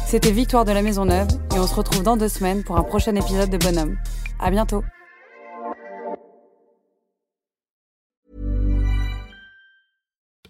C'était 0.06 0.30
Victoire 0.30 0.64
de 0.64 0.70
la 0.70 0.80
Maison 0.80 1.04
Neuve 1.04 1.28
et 1.54 1.58
on 1.58 1.66
se 1.66 1.74
retrouve 1.74 2.04
dans 2.04 2.16
deux 2.16 2.28
semaines 2.28 2.62
pour 2.62 2.76
un 2.76 2.84
prochain 2.84 3.16
épisode 3.16 3.50
de 3.50 3.58
Bonhomme. 3.58 3.96
À 4.38 4.50
bientôt. 4.50 4.84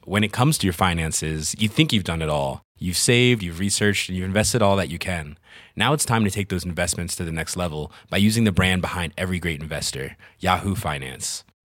when 0.07 0.25
it 0.25 0.33
comes 0.33 0.59
to 0.59 0.67
your 0.67 0.75
finances, 0.75 1.55
you 1.57 1.69
think 1.69 1.93
you've 1.93 2.03
done 2.03 2.21
it 2.21 2.29
all. 2.29 2.63
You've 2.79 2.97
saved, 2.97 3.45
you've 3.45 3.61
researched, 3.61 4.09
and 4.09 4.19
you've 4.19 4.27
invested 4.27 4.61
all 4.61 4.75
that 4.77 4.89
you 4.89 4.99
can. 4.99 5.39
Now 5.77 5.93
it's 5.93 6.05
time 6.05 6.25
to 6.25 6.31
take 6.31 6.49
those 6.49 6.65
investments 6.65 7.15
to 7.17 7.25
the 7.25 7.31
next 7.31 7.57
level 7.57 7.93
by 8.11 8.17
using 8.17 8.43
the 8.43 8.51
brand 8.51 8.83
behind 8.83 9.13
every 9.17 9.39
great 9.39 9.63
investor, 9.63 10.17
Yahoo 10.41 10.75
Finance. 10.75 11.45